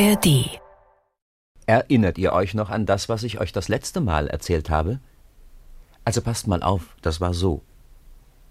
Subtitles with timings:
[0.00, 0.60] ARD
[1.66, 5.00] Erinnert ihr euch noch an das, was ich euch das letzte Mal erzählt habe?
[6.04, 7.62] Also passt mal auf, das war so.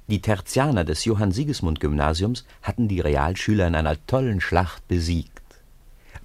[0.08, 5.42] Die Tertianer des Johann Sigismund Gymnasiums hatten die Realschüler in einer tollen Schlacht besiegt.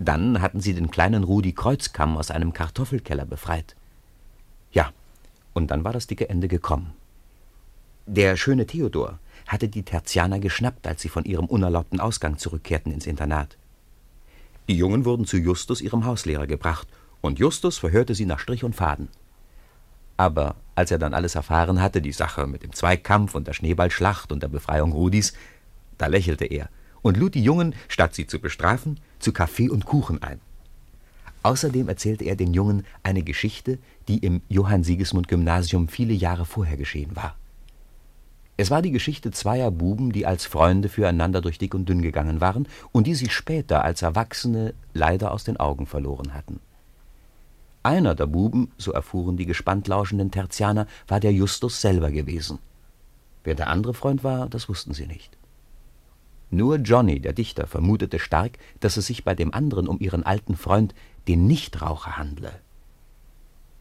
[0.01, 3.77] Dann hatten sie den kleinen Rudi Kreuzkamm aus einem Kartoffelkeller befreit.
[4.73, 4.91] Ja,
[5.53, 6.95] und dann war das dicke Ende gekommen.
[8.07, 13.07] Der schöne Theodor hatte die Tertianer geschnappt, als sie von ihrem unerlaubten Ausgang zurückkehrten ins
[13.07, 13.57] Internat.
[14.69, 16.89] Die Jungen wurden zu Justus, ihrem Hauslehrer, gebracht,
[17.21, 19.09] und Justus verhörte sie nach Strich und Faden.
[20.17, 24.33] Aber als er dann alles erfahren hatte, die Sache mit dem Zweikampf und der Schneeballschlacht
[24.33, 25.33] und der Befreiung Rudis,
[25.99, 26.69] da lächelte er
[27.03, 30.41] und lud die Jungen, statt sie zu bestrafen, zu Kaffee und Kuchen ein.
[31.43, 36.77] Außerdem erzählte er den Jungen eine Geschichte, die im Johann Sigismund Gymnasium viele Jahre vorher
[36.77, 37.37] geschehen war.
[38.63, 42.41] Es war die Geschichte zweier Buben, die als Freunde füreinander durch dick und dünn gegangen
[42.41, 46.61] waren und die sich später als Erwachsene leider aus den Augen verloren hatten.
[47.83, 52.61] Einer der Buben, so erfuhren die gespannt lauschenden Tertianer, war der Justus selber gewesen.
[53.43, 55.37] Wer der andere Freund war, das wussten sie nicht.
[56.51, 60.55] Nur Johnny, der Dichter, vermutete stark, dass es sich bei dem anderen um ihren alten
[60.55, 60.95] Freund,
[61.27, 62.53] den Nichtraucher, handle.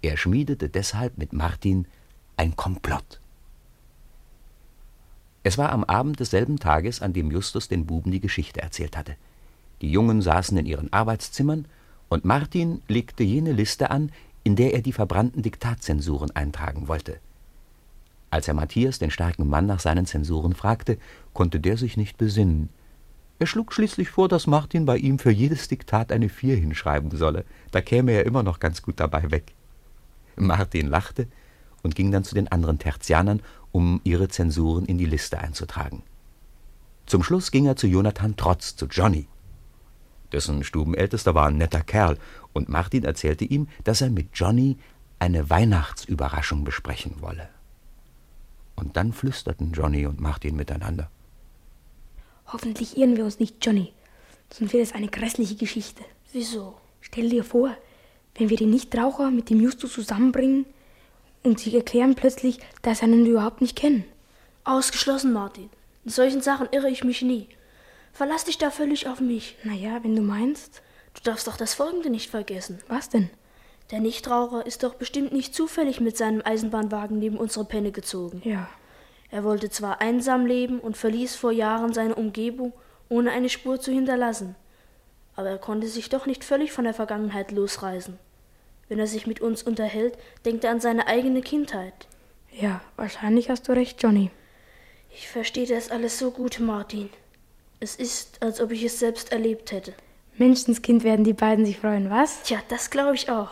[0.01, 1.85] Er schmiedete deshalb mit Martin
[2.35, 3.20] ein Komplott.
[5.43, 9.15] Es war am Abend desselben Tages, an dem Justus den Buben die Geschichte erzählt hatte.
[9.81, 11.65] Die Jungen saßen in ihren Arbeitszimmern,
[12.09, 14.11] und Martin legte jene Liste an,
[14.43, 17.19] in der er die verbrannten Diktatzensuren eintragen wollte.
[18.29, 20.97] Als er Matthias, den starken Mann, nach seinen Zensuren fragte,
[21.33, 22.69] konnte der sich nicht besinnen.
[23.39, 27.43] Er schlug schließlich vor, dass Martin bei ihm für jedes Diktat eine Vier hinschreiben solle.
[27.71, 29.53] Da käme er immer noch ganz gut dabei weg.
[30.35, 31.27] Martin lachte
[31.81, 36.03] und ging dann zu den anderen Tertianern um ihre Zensuren in die Liste einzutragen.
[37.05, 39.27] Zum Schluss ging er zu Jonathan Trotz, zu Johnny.
[40.31, 42.17] Dessen Stubenältester war ein netter Kerl,
[42.53, 44.77] und Martin erzählte ihm, dass er mit Johnny
[45.19, 47.49] eine Weihnachtsüberraschung besprechen wolle.
[48.75, 51.09] Und dann flüsterten Johnny und Martin miteinander.
[52.47, 53.93] Hoffentlich irren wir uns nicht, Johnny,
[54.51, 56.03] sonst wird es eine grässliche Geschichte.
[56.31, 56.75] Wieso?
[57.01, 57.75] Stell dir vor,
[58.35, 60.65] wenn wir den Nichtraucher mit dem Justus zusammenbringen,
[61.43, 64.05] und sie erklären plötzlich, dass sie einen überhaupt nicht kennen.
[64.63, 65.69] Ausgeschlossen, Martin.
[66.05, 67.49] In solchen Sachen irre ich mich nie.
[68.13, 69.55] Verlass dich da völlig auf mich.
[69.63, 70.81] Naja, wenn du meinst.
[71.13, 72.79] Du darfst doch das Folgende nicht vergessen.
[72.87, 73.29] Was denn?
[73.91, 78.41] Der Nichtraucher ist doch bestimmt nicht zufällig mit seinem Eisenbahnwagen neben unsere Penne gezogen.
[78.45, 78.69] Ja.
[79.29, 82.73] Er wollte zwar einsam leben und verließ vor Jahren seine Umgebung,
[83.09, 84.55] ohne eine Spur zu hinterlassen.
[85.35, 88.17] Aber er konnte sich doch nicht völlig von der Vergangenheit losreißen.
[88.91, 91.93] Wenn er sich mit uns unterhält, denkt er an seine eigene Kindheit.
[92.51, 94.31] Ja, wahrscheinlich hast du recht, Johnny.
[95.15, 97.09] Ich verstehe das alles so gut, Martin.
[97.79, 99.93] Es ist, als ob ich es selbst erlebt hätte.
[100.37, 102.43] Menschenskind werden die beiden sich freuen, was?
[102.43, 103.51] Tja, das glaube ich auch.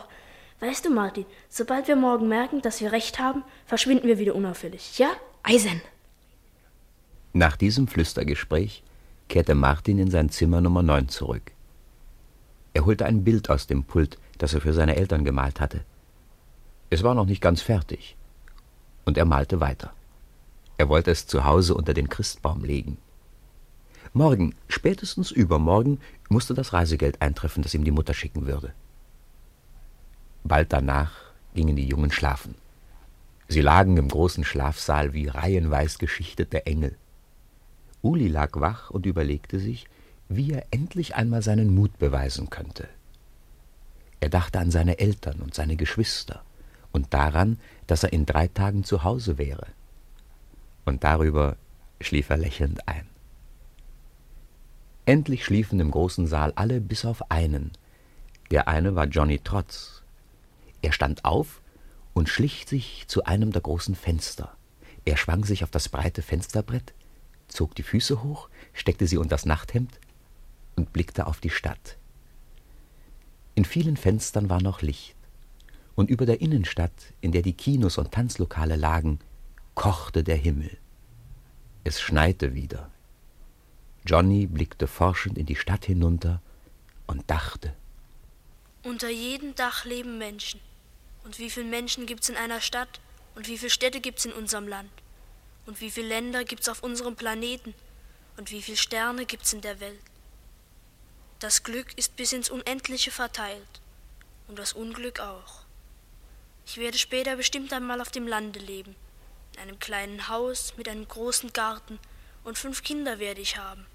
[0.60, 4.98] Weißt du, Martin, sobald wir morgen merken, dass wir recht haben, verschwinden wir wieder unauffällig,
[4.98, 5.08] ja?
[5.42, 5.80] Eisen!
[7.32, 8.82] Nach diesem Flüstergespräch
[9.30, 11.52] kehrte Martin in sein Zimmer Nummer 9 zurück.
[12.74, 15.82] Er holte ein Bild aus dem Pult, das er für seine Eltern gemalt hatte.
[16.88, 18.16] Es war noch nicht ganz fertig,
[19.04, 19.92] und er malte weiter.
[20.78, 22.96] Er wollte es zu Hause unter den Christbaum legen.
[24.14, 28.72] Morgen, spätestens übermorgen, musste das Reisegeld eintreffen, das ihm die Mutter schicken würde.
[30.42, 31.12] Bald danach
[31.54, 32.54] gingen die Jungen schlafen.
[33.46, 36.96] Sie lagen im großen Schlafsaal wie reihenweis geschichtete Engel.
[38.00, 39.86] Uli lag wach und überlegte sich,
[40.28, 42.88] wie er endlich einmal seinen Mut beweisen könnte.
[44.20, 46.42] Er dachte an seine Eltern und seine Geschwister
[46.92, 49.66] und daran, dass er in drei Tagen zu Hause wäre.
[50.84, 51.56] Und darüber
[52.00, 53.06] schlief er lächelnd ein.
[55.06, 57.72] Endlich schliefen im großen Saal alle bis auf einen.
[58.50, 60.02] Der eine war Johnny Trotz.
[60.82, 61.60] Er stand auf
[62.12, 64.54] und schlich sich zu einem der großen Fenster.
[65.04, 66.92] Er schwang sich auf das breite Fensterbrett,
[67.48, 69.98] zog die Füße hoch, steckte sie unter das Nachthemd
[70.76, 71.96] und blickte auf die Stadt.
[73.60, 75.16] In vielen Fenstern war noch Licht,
[75.94, 79.18] und über der Innenstadt, in der die Kinos und Tanzlokale lagen,
[79.74, 80.78] kochte der Himmel.
[81.84, 82.90] Es schneite wieder.
[84.06, 86.40] Johnny blickte forschend in die Stadt hinunter
[87.06, 87.74] und dachte.
[88.82, 90.60] Unter jedem Dach leben Menschen.
[91.24, 92.98] Und wie viele Menschen gibt's in einer Stadt?
[93.34, 94.90] Und wie viele Städte gibt's in unserem Land?
[95.66, 97.74] Und wie viele Länder gibt's auf unserem Planeten?
[98.38, 100.09] Und wie viele Sterne gibt's in der Welt?
[101.40, 103.80] Das Glück ist bis ins Unendliche verteilt
[104.46, 105.62] und das Unglück auch.
[106.66, 108.94] Ich werde später bestimmt einmal auf dem Lande leben,
[109.54, 111.98] in einem kleinen Haus mit einem großen Garten
[112.44, 113.86] und fünf Kinder werde ich haben.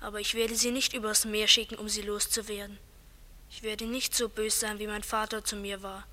[0.00, 2.78] Aber ich werde sie nicht übers Meer schicken, um sie loszuwerden.
[3.50, 6.06] Ich werde nicht so bös sein, wie mein Vater zu mir war.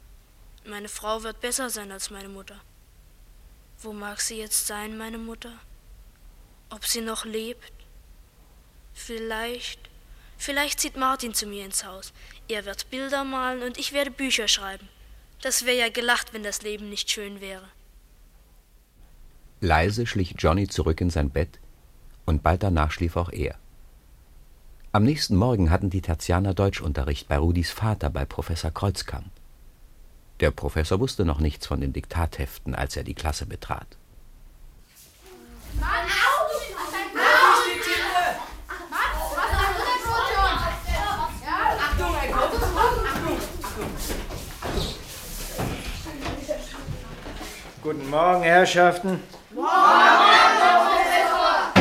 [0.66, 2.60] Meine Frau wird besser sein als meine Mutter.
[3.84, 5.54] Wo mag sie jetzt sein, meine Mutter?
[6.72, 7.72] Ob sie noch lebt?
[8.96, 9.80] Vielleicht,
[10.38, 12.14] vielleicht zieht Martin zu mir ins Haus.
[12.48, 14.88] Er wird Bilder malen und ich werde Bücher schreiben.
[15.42, 17.68] Das wäre ja gelacht, wenn das Leben nicht schön wäre.
[19.60, 21.60] Leise schlich Johnny zurück in sein Bett,
[22.26, 23.56] und bald danach schlief auch er.
[24.92, 29.30] Am nächsten Morgen hatten die Tertianer Deutschunterricht bei Rudis Vater, bei Professor Kreuzkamp.
[30.40, 33.88] Der Professor wusste noch nichts von den Diktatheften, als er die Klasse betrat.
[35.80, 36.08] Mann,
[47.88, 49.24] Guten Morgen, Herrschaften.
[49.52, 51.72] Morgen, Herr Professor.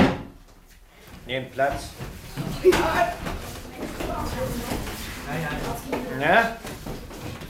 [1.26, 1.88] Nehmt Platz.
[6.20, 6.56] Na,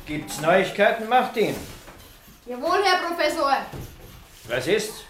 [0.06, 1.54] gibt's Neuigkeiten, Martin?
[2.46, 3.58] Jawohl, Herr Professor.
[4.48, 5.04] Was ist?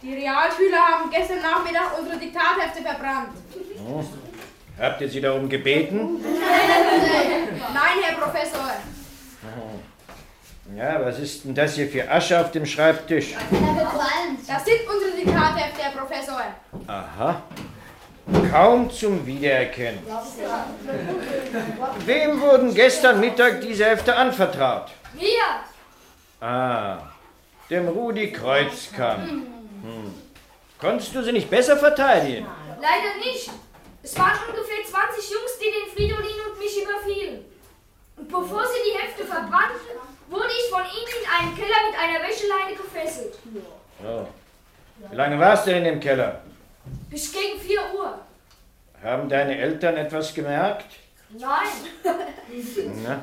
[0.00, 3.36] Die Realschüler haben gestern Nachmittag unsere Diktathefte verbrannt.
[3.52, 4.08] Hm.
[4.80, 6.22] Habt ihr sie darum gebeten?
[7.74, 8.70] Nein, Herr Professor.
[10.76, 13.34] Ja, was ist denn das hier für Asche auf dem Schreibtisch?
[14.46, 16.42] Das sind unsere Diktathefte, Herr Professor.
[16.86, 17.42] Aha.
[18.50, 20.00] Kaum zum Wiedererkennen.
[22.04, 24.90] Wem wurden gestern Mittag diese Hefte anvertraut?
[25.14, 25.26] Mir.
[26.40, 26.98] Ah,
[27.70, 29.28] dem Rudi Kreuzkamp.
[29.28, 30.14] Hm.
[30.78, 32.46] Konntest du sie nicht besser verteidigen?
[32.80, 33.50] Leider nicht.
[34.02, 37.44] Es waren ungefähr 20 Jungs, die den Fridolin und mich überfielen.
[38.16, 39.98] Und bevor sie die Hefte verbrannten,
[40.30, 43.34] wurde ich von ihnen in einen Keller mit einer Wäscheleine gefesselt.
[44.04, 44.26] Oh.
[45.10, 46.40] Wie lange warst du in dem Keller?
[47.10, 48.18] Bis gegen 4 Uhr.
[49.02, 50.86] Haben deine Eltern etwas gemerkt?
[51.30, 51.68] Nein.
[53.04, 53.20] Na,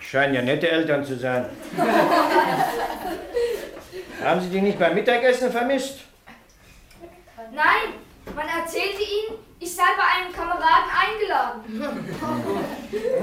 [0.00, 1.46] scheinen ja nette Eltern zu sein.
[4.24, 5.98] Haben sie dich nicht beim Mittagessen vermisst?
[7.52, 7.94] Nein,
[8.34, 11.62] man erzählte ihnen, ich sei bei einem Kameraden eingeladen.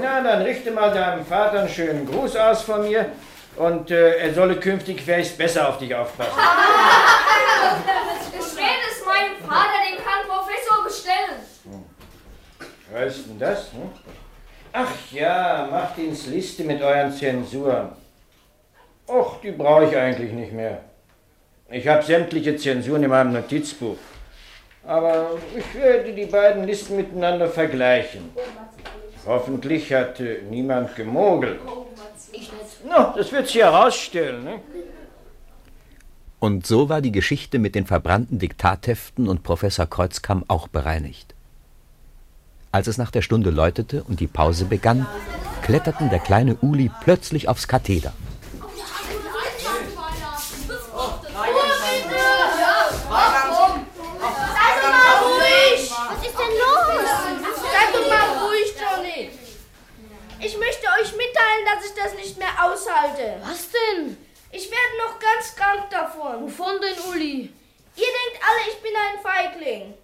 [0.00, 3.10] Na, dann richte mal deinem Vater einen schönen Gruß aus von mir
[3.56, 6.32] und äh, er solle künftig vielleicht besser auf dich aufpassen.
[8.56, 11.38] werde es meinem Vater, dem Herrn Professor, bestellen.
[12.92, 13.72] Was ist denn das?
[13.72, 13.90] Hm?
[14.72, 17.90] Ach ja, macht ins Liste mit euren Zensuren.
[19.06, 20.78] Och, die brauche ich eigentlich nicht mehr.
[21.70, 23.96] Ich habe sämtliche Zensuren in meinem Notizbuch.
[24.86, 28.30] Aber ich werde die beiden Listen miteinander vergleichen.
[29.26, 31.60] Hoffentlich hat äh, niemand gemogelt.
[32.84, 34.44] No, das wird sich herausstellen.
[34.44, 34.60] Ne?
[36.38, 41.34] Und so war die Geschichte mit den verbrannten Diktatheften und Professor Kreuzkamm auch bereinigt.
[42.72, 45.06] Als es nach der Stunde läutete und die Pause begann,
[45.62, 48.12] kletterten der kleine Uli plötzlich aufs Katheder.
[60.44, 63.36] Ich möchte euch mitteilen, dass ich das nicht mehr aushalte.
[63.44, 64.16] Was denn?
[64.50, 66.42] Ich werde noch ganz krank davon.
[66.42, 67.52] Wovon denn, Uli?
[67.94, 69.94] Ihr denkt alle, ich bin ein Feigling.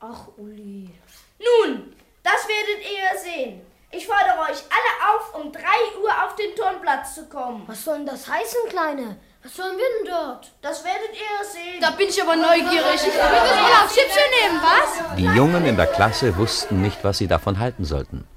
[0.00, 0.90] Ach, Uli.
[1.38, 3.62] Nun, das werdet ihr sehen.
[3.92, 5.60] Ich fordere euch alle auf, um 3
[6.02, 7.63] Uhr auf den Turnplatz zu kommen.
[7.74, 9.16] Was soll denn das heißen, Kleine?
[9.42, 10.52] Was sollen wir denn dort?
[10.62, 11.80] Das werdet ihr sehen.
[11.80, 13.02] Da bin ich aber neugierig.
[13.02, 15.16] Wir müssen mal auf Chipchen nehmen, was?
[15.16, 18.28] Die Jungen in der Klasse wussten nicht, was sie davon halten sollten.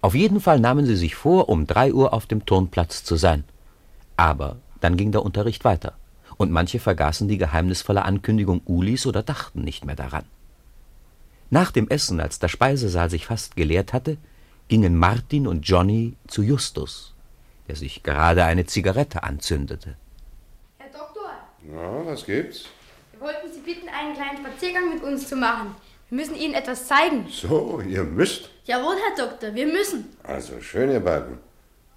[0.00, 3.44] Auf jeden Fall nahmen sie sich vor, um drei Uhr auf dem Turnplatz zu sein.
[4.16, 5.92] Aber dann ging der Unterricht weiter,
[6.36, 10.24] und manche vergaßen die geheimnisvolle Ankündigung Ulis oder dachten nicht mehr daran.
[11.50, 14.16] Nach dem Essen, als der Speisesaal sich fast geleert hatte,
[14.66, 17.14] gingen Martin und Johnny zu Justus,
[17.68, 19.96] der sich gerade eine Zigarette anzündete.
[20.78, 21.30] Herr Doktor.
[21.70, 22.64] Ja, was gibt's?
[23.12, 25.74] Wir wollten Sie bitten, einen kleinen Spaziergang mit uns zu machen.
[26.08, 27.26] Wir müssen Ihnen etwas zeigen.
[27.28, 28.50] So, ihr müsst?
[28.64, 30.16] Jawohl, Herr Doktor, wir müssen.
[30.22, 31.38] Also schön, ihr beiden.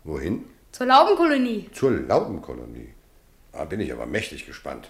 [0.03, 0.45] Wohin?
[0.71, 1.69] Zur Laubenkolonie.
[1.73, 2.89] Zur Laubenkolonie.
[3.51, 4.89] Da bin ich aber mächtig gespannt.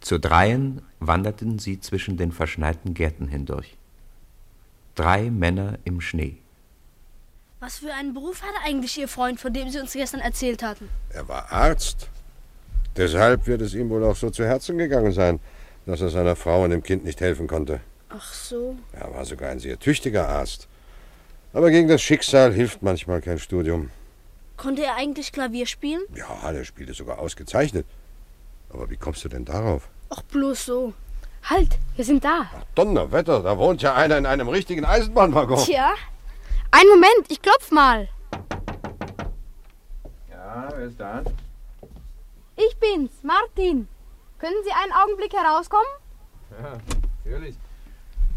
[0.00, 3.76] Zu dreien wanderten sie zwischen den verschneiten Gärten hindurch.
[4.94, 6.38] Drei Männer im Schnee.
[7.60, 10.88] Was für einen Beruf hatte eigentlich Ihr Freund, von dem Sie uns gestern erzählt hatten?
[11.10, 12.08] Er war Arzt.
[12.96, 15.40] Deshalb wird es ihm wohl auch so zu Herzen gegangen sein,
[15.84, 17.80] dass er seiner Frau und dem Kind nicht helfen konnte.
[18.10, 18.76] Ach so.
[18.92, 20.68] Er war sogar ein sehr tüchtiger Arzt.
[21.52, 23.90] Aber gegen das Schicksal hilft manchmal kein Studium.
[24.56, 26.02] Konnte er eigentlich Klavier spielen?
[26.14, 27.86] Ja, der spielte sogar ausgezeichnet.
[28.70, 29.88] Aber wie kommst du denn darauf?
[30.10, 30.92] Ach, bloß so.
[31.42, 32.50] Halt, wir sind da.
[32.54, 35.64] Ach, Donnerwetter, da wohnt ja einer in einem richtigen Eisenbahnwaggon.
[35.64, 35.94] Tja,
[36.70, 38.08] Einen Moment, ich klopf mal.
[40.30, 41.22] Ja, wer ist da?
[42.56, 43.88] Ich bin's, Martin.
[44.38, 45.86] Können Sie einen Augenblick herauskommen?
[46.50, 46.78] Ja,
[47.24, 47.56] natürlich.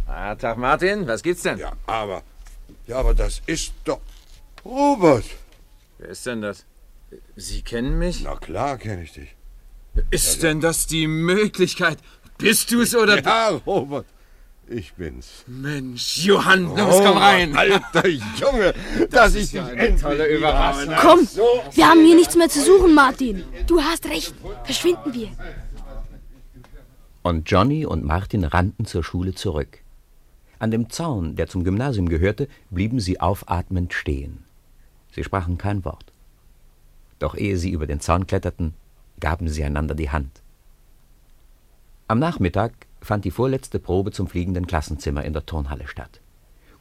[0.07, 1.57] Ah, Tag Martin, was gibt's denn?
[1.57, 2.23] Ja, aber.
[2.87, 3.99] Ja, aber das ist doch.
[4.63, 5.25] Robert!
[5.97, 6.65] Wer ist denn das?
[7.35, 8.23] Sie kennen mich?
[8.23, 9.35] Na klar kenne ich dich.
[10.09, 11.97] Ist denn das die Möglichkeit?
[12.37, 13.21] Bist du's oder?
[13.21, 14.05] Ja, Robert.
[14.73, 15.43] Ich bin's.
[15.47, 17.57] Mensch, Johann, los, komm rein.
[17.57, 18.73] Alter Junge,
[19.09, 20.95] dass ich dich ja eine endlich Überraschung.
[20.95, 21.07] habe.
[21.07, 21.43] Komm, So.
[21.73, 23.43] wir haben hier nichts mehr zu suchen, Martin.
[23.67, 24.33] Du hast recht.
[24.63, 25.27] Verschwinden wir.
[27.21, 29.79] Und Johnny und Martin rannten zur Schule zurück.
[30.59, 34.45] An dem Zaun, der zum Gymnasium gehörte, blieben sie aufatmend stehen.
[35.11, 36.13] Sie sprachen kein Wort.
[37.19, 38.73] Doch ehe sie über den Zaun kletterten,
[39.19, 40.41] gaben sie einander die Hand.
[42.07, 46.21] Am Nachmittag fand die vorletzte Probe zum fliegenden Klassenzimmer in der Turnhalle statt.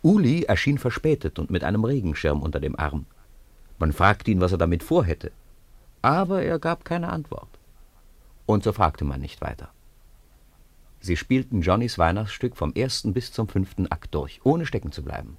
[0.03, 3.07] Uli erschien verspätet und mit einem Regenschirm unter dem Arm.
[3.79, 5.33] Man fragte ihn, was er damit vorhätte,
[6.03, 7.49] aber er gab keine Antwort.
[8.47, 9.71] Und so fragte man nicht weiter.
[11.01, 15.39] Sie spielten Johnnys Weihnachtsstück vom ersten bis zum fünften Akt durch, ohne stecken zu bleiben.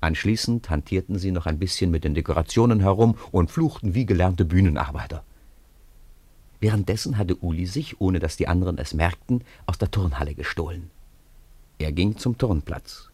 [0.00, 5.24] Anschließend hantierten sie noch ein bisschen mit den Dekorationen herum und fluchten wie gelernte Bühnenarbeiter.
[6.60, 10.90] Währenddessen hatte Uli sich, ohne dass die anderen es merkten, aus der Turnhalle gestohlen.
[11.78, 13.10] Er ging zum Turnplatz.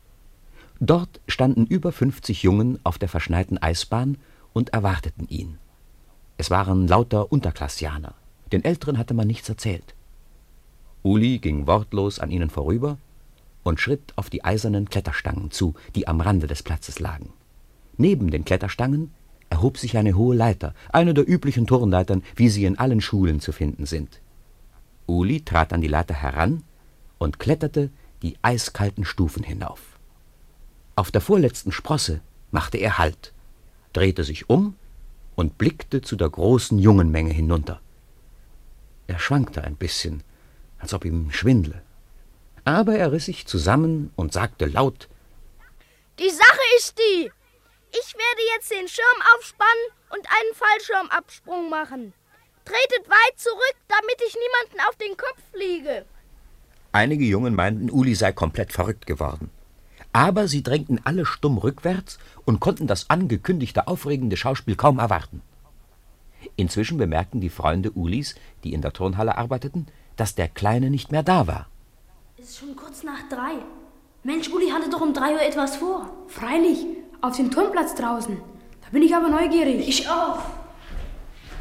[0.81, 4.19] Dort standen über 50 Jungen auf der verschneiten Eisbahn
[4.53, 5.59] und erwarteten ihn.
[6.37, 8.15] Es waren lauter Unterklassianer.
[8.51, 9.95] Den Älteren hatte man nichts erzählt.
[11.03, 12.99] Uli ging wortlos an ihnen vorüber
[13.63, 17.33] und schritt auf die eisernen Kletterstangen zu, die am Rande des Platzes lagen.
[17.97, 19.13] Neben den Kletterstangen
[19.54, 23.52] erhob sich eine hohe Leiter, eine der üblichen Turnleitern, wie sie in allen Schulen zu
[23.52, 24.20] finden sind.
[25.06, 26.64] Uli trat an die Leiter heran
[27.18, 27.90] und kletterte
[28.23, 29.80] die eiskalten Stufen hinauf.
[30.96, 32.20] Auf der vorletzten Sprosse
[32.50, 33.32] machte er Halt,
[33.92, 34.75] drehte sich um
[35.37, 37.80] und blickte zu der großen Jungenmenge hinunter.
[39.06, 40.25] Er schwankte ein bisschen,
[40.80, 41.80] als ob ihm schwindle.
[42.64, 45.08] Aber er riss sich zusammen und sagte laut
[46.18, 47.30] Die Sache ist die.
[47.97, 52.13] Ich werde jetzt den Schirm aufspannen und einen Fallschirmabsprung machen.
[52.65, 56.05] Tretet weit zurück, damit ich niemanden auf den Kopf fliege.
[56.91, 59.51] Einige Jungen meinten, Uli sei komplett verrückt geworden.
[60.13, 65.43] Aber sie drängten alle stumm rückwärts und konnten das angekündigte aufregende Schauspiel kaum erwarten.
[66.57, 68.35] Inzwischen bemerkten die Freunde Ulis,
[68.65, 69.87] die in der Turnhalle arbeiteten,
[70.17, 71.69] dass der Kleine nicht mehr da war.
[72.39, 73.55] Es ist schon kurz nach drei.
[74.25, 76.11] Mensch, Uli hatte doch um drei Uhr etwas vor.
[76.29, 76.87] Freilich,
[77.25, 78.37] auf dem Turnplatz draußen.
[78.83, 79.88] Da bin ich aber neugierig.
[79.88, 80.40] Ich auch.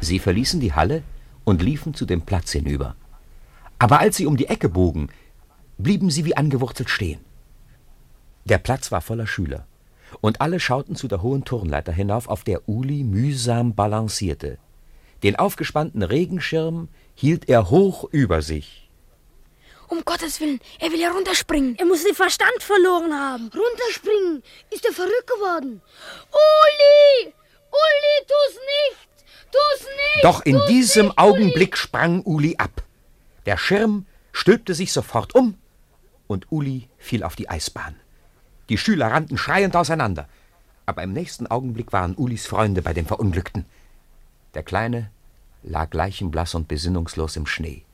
[0.02, 1.02] Sie verließen die Halle
[1.44, 2.96] und liefen zu dem Platz hinüber.
[3.78, 5.08] Aber als sie um die Ecke bogen,
[5.78, 7.20] blieben sie wie angewurzelt stehen.
[8.44, 9.66] Der Platz war voller Schüler,
[10.20, 14.58] und alle schauten zu der hohen Turnleiter hinauf, auf der Uli mühsam balancierte.
[15.22, 18.83] Den aufgespannten Regenschirm hielt er hoch über sich.
[19.88, 21.76] Um Gottes Willen, er will herunterspringen.
[21.78, 23.50] Er muss den Verstand verloren haben.
[23.54, 24.42] Runterspringen.
[24.70, 25.80] Ist er verrückt geworden?
[26.30, 27.32] Uli!
[27.70, 29.08] Uli, tu's nicht!
[29.52, 30.24] Tu's nicht!
[30.24, 32.82] Doch in tu's diesem nicht, Augenblick sprang Uli ab.
[33.46, 35.56] Der Schirm stülpte sich sofort um
[36.26, 37.96] und Uli fiel auf die Eisbahn.
[38.68, 40.28] Die Schüler rannten schreiend auseinander.
[40.86, 43.64] Aber im nächsten Augenblick waren Ulis Freunde bei dem Verunglückten.
[44.54, 45.10] Der Kleine
[45.62, 47.84] lag leichenblass und besinnungslos im Schnee.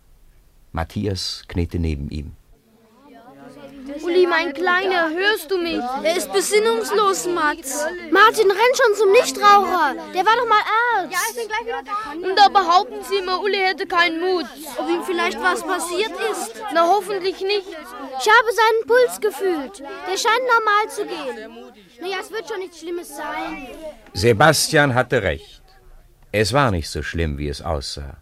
[0.73, 2.37] Matthias kniete neben ihm.
[4.03, 5.83] Uli, mein Kleiner, hörst du mich?
[6.03, 7.85] Er ist besinnungslos, Mats.
[8.11, 9.95] Martin, renn schon zum Nichtraucher.
[10.15, 10.63] Der war doch mal
[10.97, 11.13] Arzt.
[11.13, 12.29] Ja, ich bin gleich wieder da.
[12.29, 14.47] Und da behaupten sie immer, Uli hätte keinen Mut.
[14.79, 16.63] Ob ihm vielleicht was passiert ist?
[16.73, 17.67] Na, hoffentlich nicht.
[17.69, 19.81] Ich habe seinen Puls gefühlt.
[19.81, 21.73] Der scheint normal zu gehen.
[22.01, 23.69] Naja, es wird schon nichts Schlimmes sein.
[24.13, 25.63] Sebastian hatte recht.
[26.33, 28.19] Es war nicht so schlimm, wie es aussah.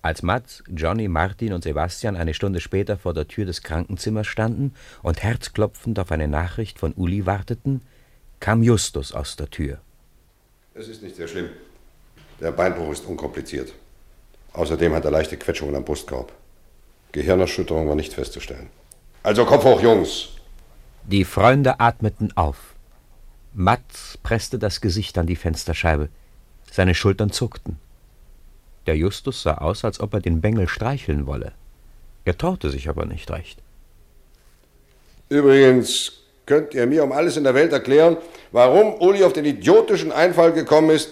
[0.00, 4.74] Als Mats, Johnny, Martin und Sebastian eine Stunde später vor der Tür des Krankenzimmers standen
[5.02, 7.82] und herzklopfend auf eine Nachricht von Uli warteten,
[8.38, 9.78] kam Justus aus der Tür.
[10.74, 11.48] Es ist nicht sehr schlimm.
[12.40, 13.72] Der Beinbruch ist unkompliziert.
[14.52, 16.32] Außerdem hat er leichte Quetschungen am Brustkorb.
[17.12, 18.68] Gehirnerschütterung war nicht festzustellen.
[19.24, 20.28] Also Kopf hoch, Jungs!
[21.04, 22.74] Die Freunde atmeten auf.
[23.54, 26.10] Mats presste das Gesicht an die Fensterscheibe.
[26.70, 27.78] Seine Schultern zuckten.
[28.88, 31.52] Der Justus sah aus, als ob er den Bengel streicheln wolle.
[32.24, 33.58] Er traute sich aber nicht recht.
[35.28, 36.12] Übrigens,
[36.46, 38.16] könnt ihr mir um alles in der Welt erklären,
[38.50, 41.10] warum Uli auf den idiotischen Einfall gekommen ist,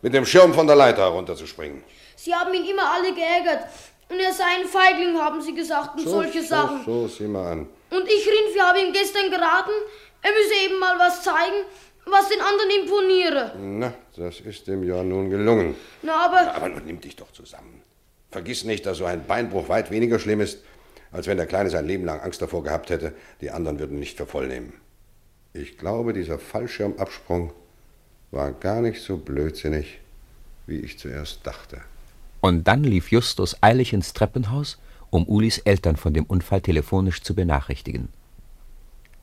[0.00, 1.82] mit dem Schirm von der Leiter herunterzuspringen?
[2.16, 3.66] Sie haben ihn immer alle geärgert.
[4.08, 6.86] Und er sei ein Feigling, haben sie gesagt, und solche Sachen.
[6.86, 7.68] So, so, sieh mal an.
[7.90, 9.76] Und ich, Rinf, wir haben ihm gestern geraten,
[10.22, 11.64] Er müsse eben mal was zeigen,
[12.06, 13.52] was den anderen imponiere.
[13.58, 15.74] Na, das ist dem ja nun gelungen.
[16.02, 16.54] Na, aber.
[16.54, 17.82] Aber nun nimm dich doch zusammen.
[18.30, 20.58] Vergiss nicht, dass so ein Beinbruch weit weniger schlimm ist,
[21.12, 24.16] als wenn der Kleine sein Leben lang Angst davor gehabt hätte, die anderen würden nicht
[24.16, 24.72] für voll nehmen.
[25.52, 27.52] Ich glaube, dieser Fallschirmabsprung
[28.30, 29.98] war gar nicht so blödsinnig,
[30.66, 31.80] wie ich zuerst dachte.
[32.40, 34.78] Und dann lief Justus eilig ins Treppenhaus,
[35.10, 38.08] um Ulis Eltern von dem Unfall telefonisch zu benachrichtigen.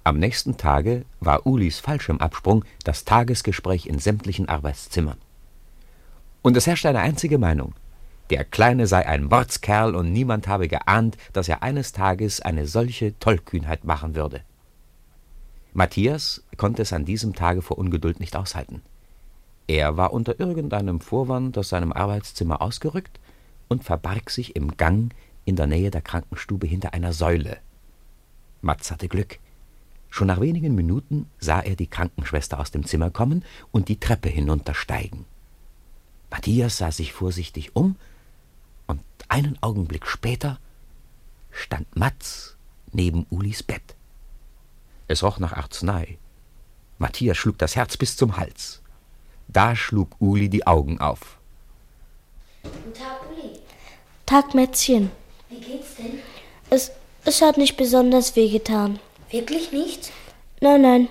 [0.08, 5.18] Am nächsten Tage war Ulis Fallschirmabsprung das Tagesgespräch in sämtlichen Arbeitszimmern.
[6.42, 7.74] Und es herrschte eine einzige Meinung.
[8.30, 13.20] Der Kleine sei ein Mordskerl und niemand habe geahnt, dass er eines Tages eine solche
[13.20, 14.44] Tollkühnheit machen würde.
[15.74, 18.84] Matthias konnte es an diesem Tage vor Ungeduld nicht aushalten.
[19.68, 23.20] Er war unter irgendeinem Vorwand aus seinem Arbeitszimmer ausgerückt
[23.68, 27.58] und verbarg sich im Gang in der Nähe der Krankenstube hinter einer Säule.
[28.62, 29.40] Matz hatte Glück.
[30.18, 34.30] Schon nach wenigen Minuten sah er die Krankenschwester aus dem Zimmer kommen und die Treppe
[34.30, 35.26] hinuntersteigen.
[36.32, 37.98] Matthias sah sich vorsichtig um,
[38.88, 40.58] und einen Augenblick später
[41.52, 42.58] stand Matz
[42.92, 43.94] neben Ulis Bett.
[45.08, 46.18] Es roch nach Arznei.
[46.98, 48.82] Matthias schlug das Herz bis zum Hals.
[49.48, 51.38] Da schlug Uli die Augen auf.
[52.64, 53.60] Guten Tag, Uli.
[54.26, 55.12] Tag, Mätzchen.
[55.48, 56.18] Wie geht's denn?
[56.72, 56.90] Es,
[57.24, 59.00] es hat nicht besonders wehgetan.
[59.30, 60.12] Wirklich nicht?
[60.62, 61.10] Nein, nein.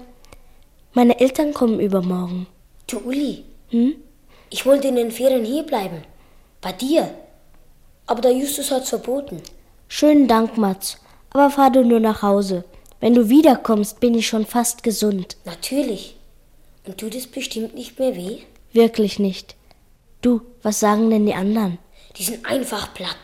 [0.95, 2.47] Meine Eltern kommen übermorgen.
[2.87, 3.45] Du, Uli.
[3.69, 3.97] Hm?
[4.49, 6.03] Ich wollte in den Ferien hierbleiben.
[6.61, 7.11] Bei dir.
[8.07, 9.43] Aber der Justus hat's verboten.
[9.89, 10.99] Schönen Dank, Mats.
[11.31, 12.65] Aber fahr du nur nach Hause.
[13.01, 15.37] Wenn du wiederkommst, bin ich schon fast gesund.
[15.45, 16.17] Natürlich.
[16.87, 18.39] Und tut es bestimmt nicht mehr weh?
[18.73, 19.55] Wirklich nicht.
[20.23, 21.79] Du, was sagen denn die anderen?
[22.17, 23.19] Die sind einfach platt.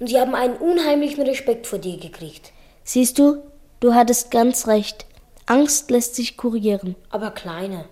[0.00, 2.52] Und sie haben einen unheimlichen Respekt vor dir gekriegt.
[2.84, 3.42] Siehst du,
[3.80, 5.06] du hattest ganz recht.
[5.46, 6.96] Angst lässt sich kurieren.
[7.10, 7.84] Aber kleine.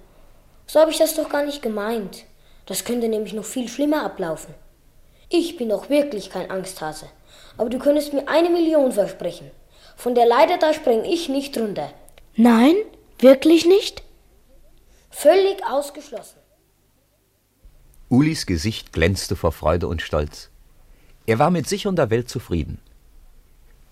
[0.66, 2.24] So habe ich das doch gar nicht gemeint.
[2.66, 4.54] Das könnte nämlich noch viel schlimmer ablaufen.
[5.28, 7.06] Ich bin doch wirklich kein Angsthase.
[7.56, 9.50] Aber du könntest mir eine Million versprechen.
[9.96, 11.92] Von der Leiter da spreng ich nicht runter.
[12.36, 12.74] Nein?
[13.18, 14.02] Wirklich nicht?
[15.10, 16.38] Völlig ausgeschlossen.
[18.08, 20.50] Ulis Gesicht glänzte vor Freude und Stolz.
[21.26, 22.80] Er war mit sich und der Welt zufrieden.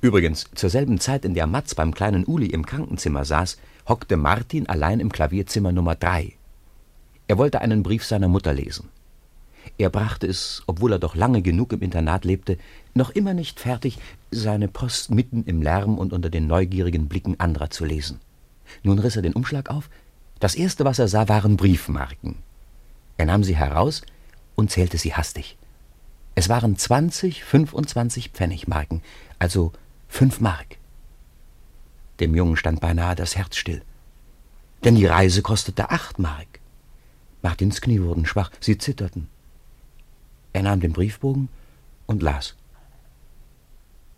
[0.03, 4.67] Übrigens, zur selben Zeit, in der Matz beim kleinen Uli im Krankenzimmer saß, hockte Martin
[4.67, 6.33] allein im Klavierzimmer Nummer drei.
[7.29, 8.89] Er wollte einen Brief seiner Mutter lesen.
[9.77, 12.57] Er brachte es, obwohl er doch lange genug im Internat lebte,
[12.95, 13.99] noch immer nicht fertig,
[14.31, 18.21] seine Post mitten im Lärm und unter den neugierigen Blicken anderer zu lesen.
[18.83, 19.91] Nun riss er den Umschlag auf.
[20.39, 22.37] Das erste, was er sah, waren Briefmarken.
[23.19, 24.01] Er nahm sie heraus
[24.55, 25.59] und zählte sie hastig.
[26.35, 29.03] Es waren 20, 25 Pfennigmarken,
[29.39, 29.73] also
[30.11, 30.77] fünf Mark.
[32.19, 33.83] Dem Jungen stand beinahe das Herz still.
[34.85, 36.61] Denn die Reise kostete acht Mark.
[37.43, 39.29] Martins Knie wurden schwach, sie zitterten.
[40.53, 41.49] Er nahm den Briefbogen
[42.07, 42.57] und las.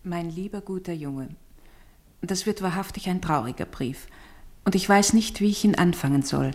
[0.03, 1.29] Mein lieber guter Junge,
[2.21, 4.07] das wird wahrhaftig ein trauriger Brief,
[4.65, 6.51] und ich weiß nicht, wie ich ihn anfangen soll.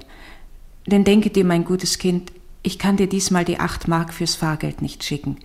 [0.86, 4.82] Denn denke dir, mein gutes Kind, ich kann dir diesmal die acht Mark fürs Fahrgeld
[4.82, 5.38] nicht schicken.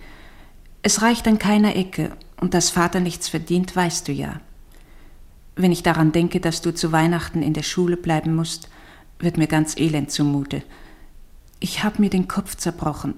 [0.82, 4.40] Es reicht an keiner Ecke, und dass Vater nichts verdient, weißt du ja.
[5.56, 8.68] Wenn ich daran denke, dass du zu Weihnachten in der Schule bleiben musst,
[9.18, 10.62] wird mir ganz elend zumute.
[11.60, 13.14] Ich habe mir den Kopf zerbrochen.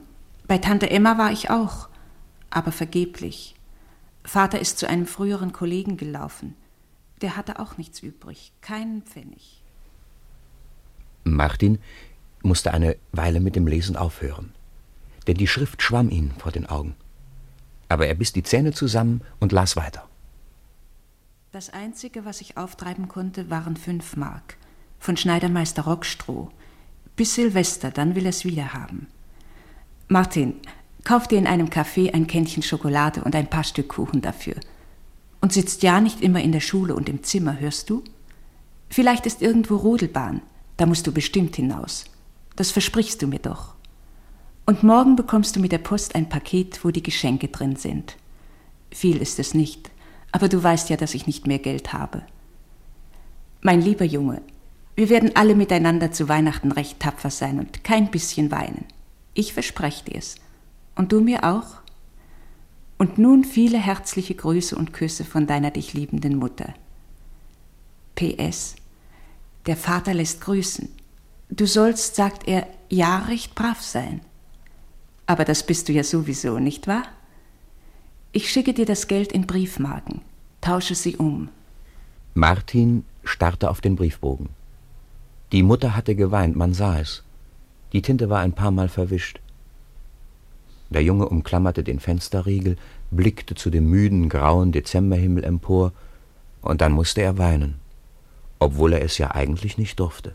[0.47, 1.89] Bei Tante Emma war ich auch,
[2.51, 3.55] aber vergeblich.
[4.25, 6.55] Vater ist zu einem früheren Kollegen gelaufen.
[7.23, 9.63] Der hatte auch nichts übrig, keinen Pfennig.
[11.25, 11.79] Martin
[12.43, 14.53] musste eine Weile mit dem Lesen aufhören,
[15.27, 16.95] denn die Schrift schwamm ihm vor den Augen.
[17.89, 20.09] Aber er biss die Zähne zusammen und las weiter.
[21.53, 24.57] Das Einzige, was ich auftreiben konnte, waren fünf Mark
[24.99, 26.51] von Schneidermeister Rockstroh.
[27.15, 29.07] Bis Silvester, dann will er es wieder haben.
[30.09, 30.55] Martin,
[31.05, 34.57] kauf dir in einem Café ein Kännchen Schokolade und ein paar Stück Kuchen dafür.
[35.41, 38.03] Und sitzt ja nicht immer in der Schule und im Zimmer, hörst du?
[38.91, 40.43] Vielleicht ist irgendwo Rodelbahn,
[40.77, 42.05] da musst du bestimmt hinaus.
[42.57, 43.76] Das versprichst du mir doch.
[44.67, 48.17] Und morgen bekommst du mit der Post ein Paket, wo die Geschenke drin sind.
[48.91, 49.91] Viel ist es nicht,
[50.33, 52.23] aber du weißt ja, dass ich nicht mehr Geld habe.
[53.63, 54.43] Mein lieber Junge,
[54.97, 58.85] wir werden alle miteinander zu Weihnachten recht tapfer sein und kein bisschen weinen.
[59.35, 60.37] Ich verspreche dir's.
[60.97, 61.77] Und du mir auch?
[62.99, 66.75] Und nun viele herzliche Grüße und Küsse von deiner dich liebenden Mutter.
[68.15, 68.77] PS.
[69.67, 70.89] Der Vater lässt grüßen.
[71.51, 74.23] Du sollst, sagt er, ja recht brav sein.
[75.27, 77.05] Aber das bist du ja sowieso, nicht wahr?
[78.33, 80.21] Ich schicke dir das Geld in Briefmarken.
[80.61, 81.49] Tausche sie um.
[82.35, 84.51] Martin starrte auf den Briefbogen.
[85.53, 87.23] Die Mutter hatte geweint, man sah es.
[87.93, 89.41] Die Tinte war ein paar Mal verwischt.
[90.91, 92.77] Der Junge umklammerte den Fensterriegel,
[93.11, 95.93] blickte zu dem müden, grauen Dezemberhimmel empor,
[96.63, 97.77] und dann musste er weinen,
[98.59, 100.35] obwohl er es ja eigentlich nicht durfte.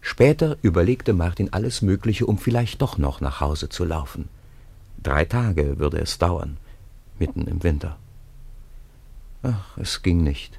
[0.00, 4.28] Später überlegte Martin alles Mögliche, um vielleicht doch noch nach Hause zu laufen.
[5.02, 6.56] Drei Tage würde es dauern,
[7.18, 7.96] mitten im Winter.
[9.42, 10.58] Ach, es ging nicht.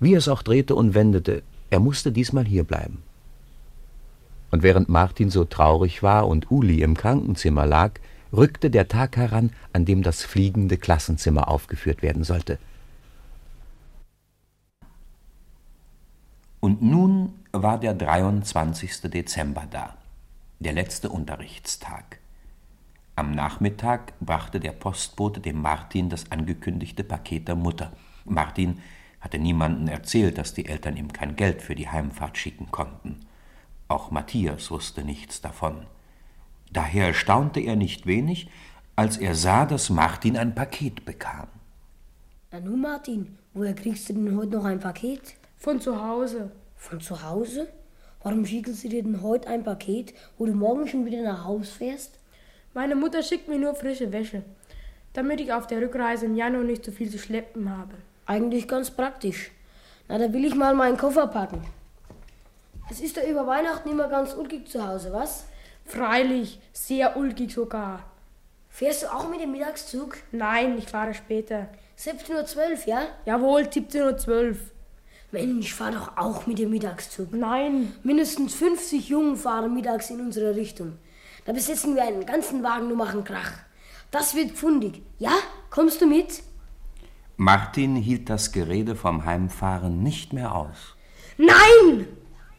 [0.00, 3.02] Wie es auch drehte und wendete, er musste diesmal hierbleiben.
[4.50, 7.92] Und während Martin so traurig war und Uli im Krankenzimmer lag,
[8.32, 12.58] rückte der Tag heran, an dem das fliegende Klassenzimmer aufgeführt werden sollte.
[16.60, 17.32] Und nun
[17.62, 19.02] war der 23.
[19.02, 19.96] Dezember da,
[20.58, 22.18] der letzte Unterrichtstag.
[23.14, 27.92] Am Nachmittag brachte der Postbote dem Martin das angekündigte Paket der Mutter.
[28.24, 28.80] Martin
[29.20, 33.20] hatte niemanden erzählt, dass die Eltern ihm kein Geld für die Heimfahrt schicken konnten.
[33.88, 35.86] Auch Matthias wusste nichts davon.
[36.72, 38.50] Daher staunte er nicht wenig,
[38.96, 41.48] als er sah, dass Martin ein Paket bekam.
[42.50, 45.36] Na nun, Martin, woher kriegst du denn heute noch ein Paket?
[45.56, 46.50] Von zu Hause.
[46.76, 47.68] Von zu Hause?
[48.22, 51.70] Warum schicken sie dir denn heute ein Paket, wo du morgen schon wieder nach Haus
[51.70, 52.18] fährst?
[52.74, 54.42] Meine Mutter schickt mir nur frische Wäsche,
[55.12, 57.94] damit ich auf der Rückreise im Januar nicht so viel zu schleppen habe.
[58.26, 59.50] Eigentlich ganz praktisch.
[60.08, 61.62] Na, da will ich mal meinen Koffer packen.
[62.90, 65.46] Es ist ja über Weihnachten immer ganz ulkig zu Hause, was?
[65.84, 68.04] Freilich, sehr ulkig sogar.
[68.68, 70.18] Fährst du auch mit dem Mittagszug?
[70.32, 71.68] Nein, ich fahre später.
[71.98, 73.02] 17.12 Uhr, ja?
[73.24, 74.56] Jawohl, 17.12 Uhr.
[75.36, 77.34] Mensch, fahr doch auch mit dem Mittagszug.
[77.34, 77.92] Nein.
[78.02, 80.94] Mindestens 50 Jungen fahren mittags in unsere Richtung.
[81.44, 83.52] Da besetzen wir einen ganzen Wagen und machen Krach.
[84.10, 85.02] Das wird pfundig.
[85.18, 85.32] Ja?
[85.68, 86.42] Kommst du mit?
[87.36, 90.96] Martin hielt das Gerede vom Heimfahren nicht mehr aus.
[91.36, 92.06] Nein!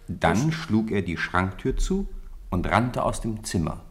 [0.08, 2.08] Dann schlug er die Schranktür zu
[2.52, 3.82] und rannte aus dem Zimmer.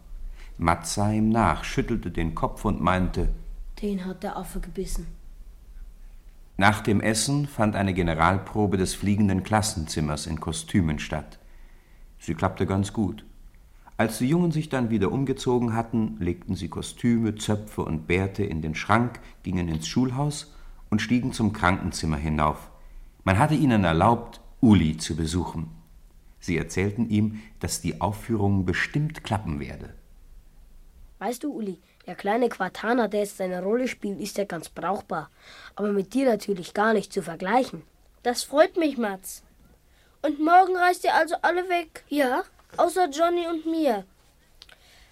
[0.58, 3.30] Matt sah ihm nach, schüttelte den Kopf und meinte,
[3.82, 5.08] Den hat der Affe gebissen.
[6.58, 11.38] Nach dem Essen fand eine Generalprobe des fliegenden Klassenzimmers in Kostümen statt.
[12.18, 13.26] Sie klappte ganz gut.
[13.98, 18.62] Als die Jungen sich dann wieder umgezogen hatten, legten sie Kostüme, Zöpfe und Bärte in
[18.62, 20.54] den Schrank, gingen ins Schulhaus
[20.88, 22.70] und stiegen zum Krankenzimmer hinauf.
[23.24, 25.68] Man hatte ihnen erlaubt, Uli zu besuchen.
[26.40, 29.94] Sie erzählten ihm, dass die Aufführung bestimmt klappen werde.
[31.18, 35.30] Weißt du, Uli, der kleine Quartaner, der jetzt seine Rolle spielt, ist ja ganz brauchbar.
[35.74, 37.82] Aber mit dir natürlich gar nicht zu vergleichen.
[38.22, 39.42] Das freut mich, Mats.
[40.22, 42.04] Und morgen reist ihr also alle weg?
[42.08, 42.44] Ja.
[42.76, 44.04] Außer Johnny und mir.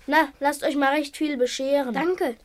[0.06, 1.94] Na, lasst euch mal recht viel bescheren.
[1.94, 2.36] Danke.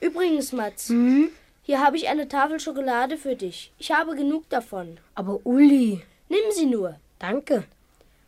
[0.00, 1.30] Übrigens, Mats, Mhm.
[1.62, 3.72] hier habe ich eine Tafel Schokolade für dich.
[3.78, 4.98] Ich habe genug davon.
[5.14, 6.02] Aber Uli.
[6.28, 6.98] Nimm sie nur.
[7.18, 7.64] Danke.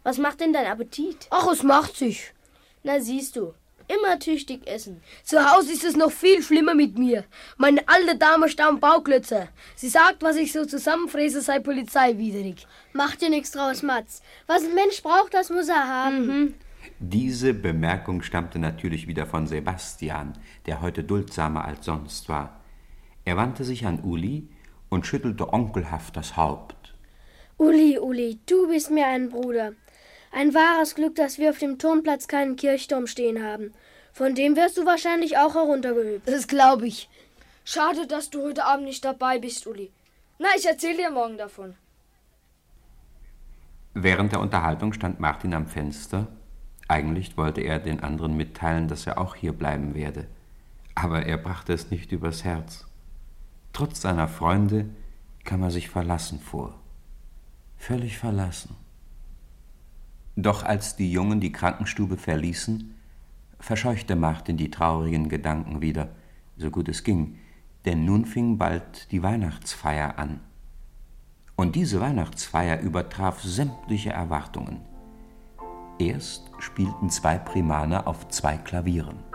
[0.03, 1.27] Was macht denn dein Appetit?
[1.31, 2.33] Ach, es macht sich.
[2.83, 3.55] Na, siehst du.
[3.89, 5.03] Immer tüchtig essen.
[5.23, 7.25] Zu Hause ist es noch viel schlimmer mit mir.
[7.57, 9.49] Meine alte Dame staunt Bauklötze.
[9.77, 12.67] Sie sagt, was ich so zusammenfräse, sei polizeiwidrig.
[12.93, 14.23] Mach dir nichts draus, Mats.
[14.47, 16.27] Was ein Mensch braucht, das muss er haben.
[16.27, 16.55] Mhm.
[16.99, 20.35] Diese Bemerkung stammte natürlich wieder von Sebastian,
[20.67, 22.61] der heute duldsamer als sonst war.
[23.25, 24.49] Er wandte sich an Uli
[24.89, 26.95] und schüttelte onkelhaft das Haupt.
[27.57, 29.73] Uli, Uli, du bist mir ein Bruder.
[30.37, 33.73] Ein wahres Glück, dass wir auf dem Turnplatz keinen Kirchturm stehen haben.
[34.13, 36.27] Von dem wirst du wahrscheinlich auch heruntergehüpft.
[36.27, 37.09] Das glaube ich.
[37.65, 39.93] Schade, dass du heute Abend nicht dabei bist, Uli.
[40.41, 41.77] Na, ich erzähle dir morgen davon.
[43.95, 46.27] Während der Unterhaltung stand Martin am Fenster.
[46.89, 50.27] Eigentlich wollte er den anderen mitteilen, dass er auch hier bleiben werde.
[50.97, 52.87] Aber er brachte es nicht übers Herz.
[53.73, 54.87] Trotz seiner Freunde
[55.45, 56.75] kam er sich verlassen vor.
[57.77, 58.84] Völlig verlassen.
[60.37, 62.95] Doch als die Jungen die Krankenstube verließen,
[63.61, 66.09] verscheuchte Martin die traurigen Gedanken wieder,
[66.57, 67.39] so gut es ging,
[67.85, 70.41] denn nun fing bald die Weihnachtsfeier an.
[71.57, 74.81] Und diese Weihnachtsfeier übertraf sämtliche Erwartungen.
[75.99, 79.34] Erst spielten zwei Primaner auf zwei Klavieren.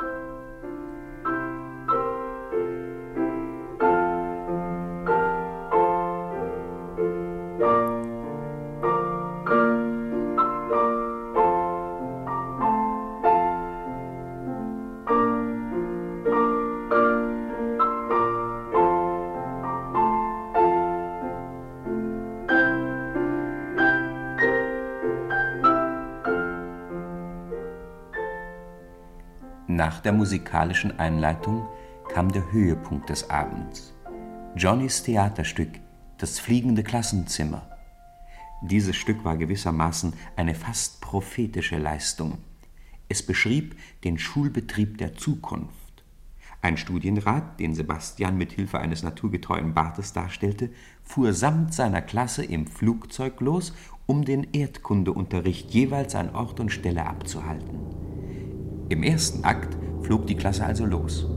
[29.79, 31.65] Nach der musikalischen Einleitung
[32.13, 33.93] kam der Höhepunkt des Abends.
[34.57, 35.69] Johnnys Theaterstück
[36.17, 37.65] Das fliegende Klassenzimmer.
[38.61, 42.39] Dieses Stück war gewissermaßen eine fast prophetische Leistung.
[43.07, 46.03] Es beschrieb den Schulbetrieb der Zukunft.
[46.61, 50.71] Ein Studienrat, den Sebastian mit Hilfe eines naturgetreuen Bartes darstellte,
[51.03, 53.73] fuhr samt seiner Klasse im Flugzeug los,
[54.07, 58.08] um den Erdkundeunterricht jeweils an Ort und Stelle abzuhalten.
[58.89, 61.27] Im ersten Akt flog die Klasse also los.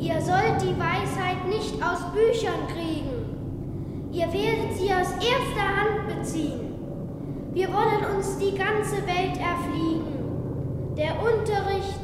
[0.00, 4.10] Ihr sollt die Weisheit nicht aus Büchern kriegen.
[4.10, 6.74] Ihr werdet sie aus erster Hand beziehen.
[7.52, 10.96] Wir wollen uns die ganze Welt erfliegen.
[10.96, 12.00] Der Unterricht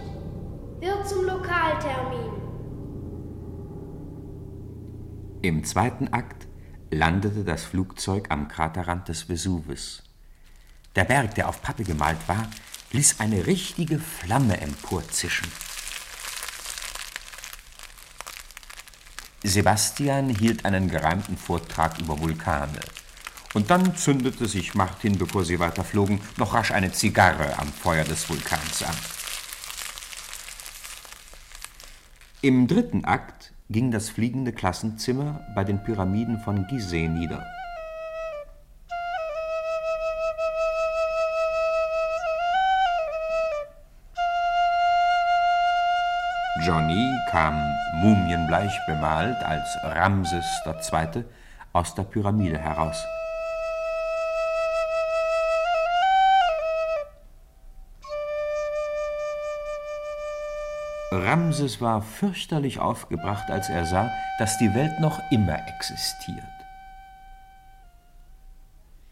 [0.79, 2.31] wird zum Lokaltermin.
[5.43, 6.36] Im zweiten Akt
[6.91, 10.03] landete das Flugzeug am Kraterrand des Vesuvis.
[10.95, 12.49] Der Berg, der auf Pappe gemalt war,
[12.93, 15.51] ließ eine richtige Flamme emporzischen.
[19.43, 22.81] Sebastian hielt einen gereimten Vortrag über Vulkane.
[23.55, 28.29] Und dann zündete sich Martin, bevor sie weiterflogen, noch rasch eine Zigarre am Feuer des
[28.29, 28.97] Vulkans an.
[32.43, 37.45] Im dritten Akt ging das fliegende Klassenzimmer bei den Pyramiden von Gizeh nieder.
[46.65, 47.55] Johnny kam
[48.01, 51.25] mumienbleich bemalt als Ramses II.
[51.73, 53.05] aus der Pyramide heraus.
[61.25, 66.45] Ramses war fürchterlich aufgebracht, als er sah, dass die Welt noch immer existiert.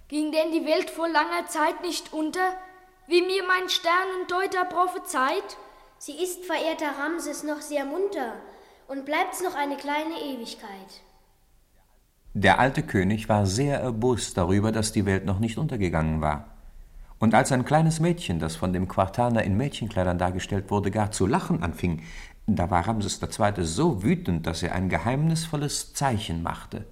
[0.09, 2.55] Ging denn die Welt vor langer Zeit nicht unter,
[3.07, 5.57] wie mir mein Sternendeuter prophezeit?
[5.99, 8.35] Sie ist, verehrter Ramses, noch sehr munter
[8.89, 11.03] und bleibt's noch eine kleine Ewigkeit.
[12.35, 16.54] Der alte König war sehr erbost darüber, dass die Welt noch nicht untergegangen war.
[17.25, 21.27] Und als ein kleines Mädchen, das von dem Quartaner in Mädchenkleidern dargestellt wurde, gar zu
[21.27, 22.03] lachen anfing,
[22.47, 23.65] da war Ramses II.
[23.65, 26.85] so wütend, dass er ein geheimnisvolles Zeichen machte.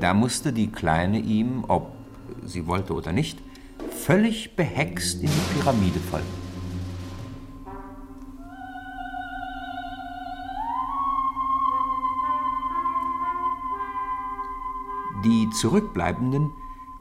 [0.00, 1.92] Da musste die Kleine ihm, ob
[2.46, 3.43] sie wollte oder nicht,
[4.04, 6.26] völlig behext in die Pyramide folgen.
[15.24, 16.50] Die Zurückbleibenden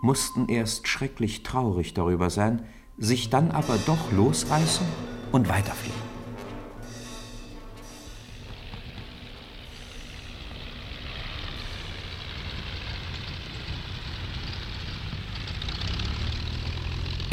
[0.02, 2.66] mussten erst schrecklich traurig darüber sein,
[2.98, 4.88] sich dann aber doch losreißen
[5.34, 6.03] und weiterfliegen.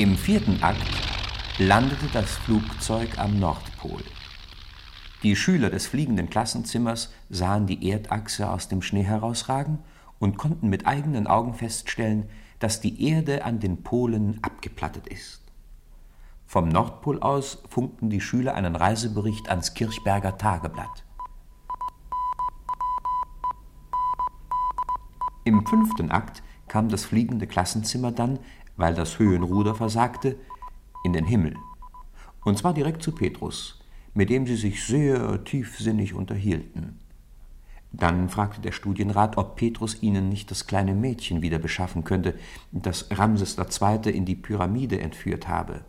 [0.01, 0.81] Im vierten Akt
[1.59, 4.03] landete das Flugzeug am Nordpol.
[5.23, 9.81] Die Schüler des fliegenden Klassenzimmers sahen die Erdachse aus dem Schnee herausragen
[10.19, 15.43] und konnten mit eigenen Augen feststellen, dass die Erde an den Polen abgeplattet ist.
[16.47, 21.05] Vom Nordpol aus funkten die Schüler einen Reisebericht ans Kirchberger Tageblatt.
[25.45, 28.39] Im fünften Akt kam das fliegende Klassenzimmer dann
[28.81, 30.37] weil das Höhenruder versagte,
[31.05, 31.55] in den Himmel.
[32.45, 33.79] Und zwar direkt zu Petrus,
[34.15, 36.99] mit dem sie sich sehr tiefsinnig unterhielten.
[37.93, 42.35] Dann fragte der Studienrat, ob Petrus ihnen nicht das kleine Mädchen wieder beschaffen könnte,
[42.73, 44.11] das Ramses II.
[44.11, 45.85] in die Pyramide entführt habe.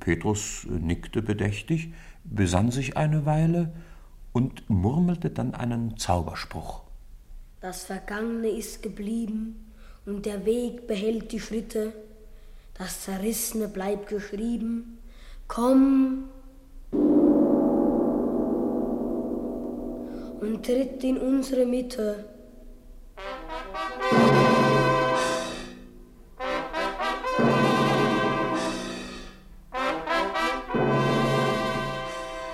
[0.00, 1.92] Petrus nickte bedächtig,
[2.24, 3.72] besann sich eine Weile
[4.32, 6.82] und murmelte dann einen Zauberspruch.
[7.60, 9.71] Das Vergangene ist geblieben,
[10.06, 11.92] und der Weg behält die Schritte,
[12.74, 14.98] das Zerrissene bleibt geschrieben.
[15.46, 16.28] Komm
[20.40, 22.24] und tritt in unsere Mitte.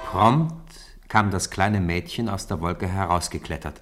[0.04, 0.54] Prompt
[1.08, 3.80] kam das kleine Mädchen aus der Wolke herausgeklettert.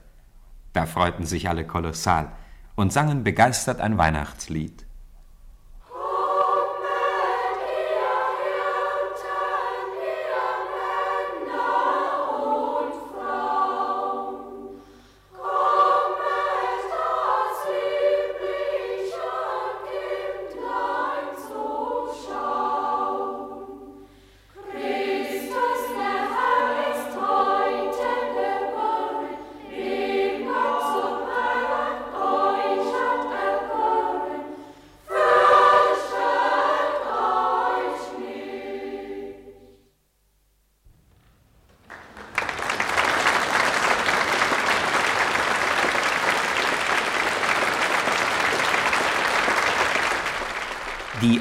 [0.73, 2.31] Da freuten sich alle kolossal
[2.77, 4.86] und sangen begeistert ein Weihnachtslied.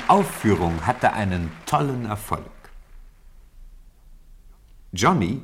[0.08, 2.46] Aufführung hatte einen tollen Erfolg.
[4.94, 5.42] Johnny,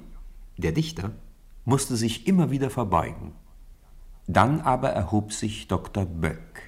[0.58, 1.10] der Dichter,
[1.66, 3.34] musste sich immer wieder verbeugen.
[4.28, 6.06] Dann aber erhob sich Dr.
[6.06, 6.62] Böck.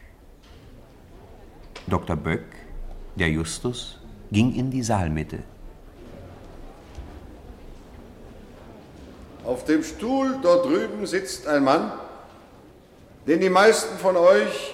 [1.86, 2.16] Dr.
[2.16, 2.46] Böck,
[3.16, 4.00] der Justus,
[4.32, 5.44] ging in die Saalmitte.
[9.46, 11.92] Auf dem Stuhl dort drüben sitzt ein Mann,
[13.28, 14.74] den die meisten von euch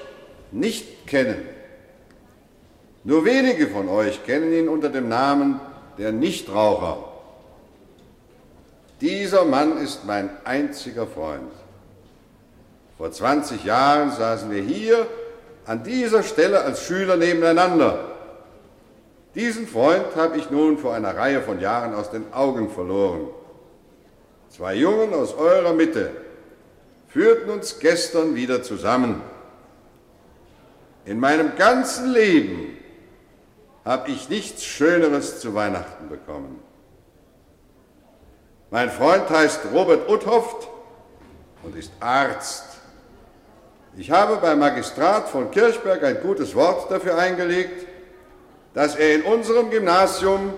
[0.52, 1.59] nicht kennen.
[3.04, 5.60] Nur wenige von euch kennen ihn unter dem Namen
[5.98, 7.06] der Nichtraucher.
[9.02, 11.52] Dieser Mann ist mein einziger Freund.
[12.98, 15.08] Vor 20 Jahren saßen wir hier
[15.66, 18.06] an dieser Stelle als Schüler nebeneinander.
[19.36, 23.28] Diesen Freund habe ich nun vor einer Reihe von Jahren aus den Augen verloren.
[24.50, 26.12] Zwei Jungen aus eurer Mitte
[27.08, 29.22] führten uns gestern wieder zusammen.
[31.06, 32.79] In meinem ganzen Leben
[33.86, 36.60] habe ich nichts Schöneres zu Weihnachten bekommen.
[38.72, 40.68] Mein Freund heißt Robert Uthoft
[41.64, 42.66] und ist Arzt.
[43.98, 47.88] Ich habe beim Magistrat von Kirchberg ein gutes Wort dafür eingelegt,
[48.74, 50.54] dass er in unserem Gymnasium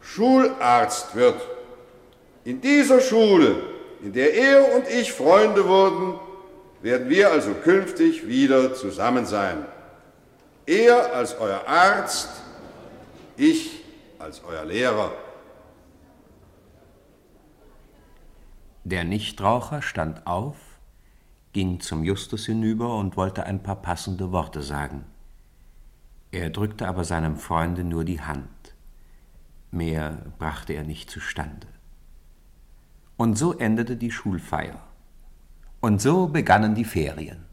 [0.00, 1.40] Schularzt wird.
[2.44, 3.56] In dieser Schule,
[4.02, 6.18] in der er und ich Freunde wurden,
[6.82, 9.66] werden wir also künftig wieder zusammen sein.
[10.66, 12.28] Er als euer Arzt,
[13.38, 13.84] ich
[14.18, 15.12] als euer Lehrer.
[18.84, 20.56] Der Nichtraucher stand auf,
[21.52, 25.04] ging zum Justus hinüber und wollte ein paar passende Worte sagen.
[26.32, 28.74] Er drückte aber seinem Freunde nur die Hand.
[29.70, 31.68] Mehr brachte er nicht zustande.
[33.16, 34.82] Und so endete die Schulfeier.
[35.80, 37.47] Und so begannen die Ferien.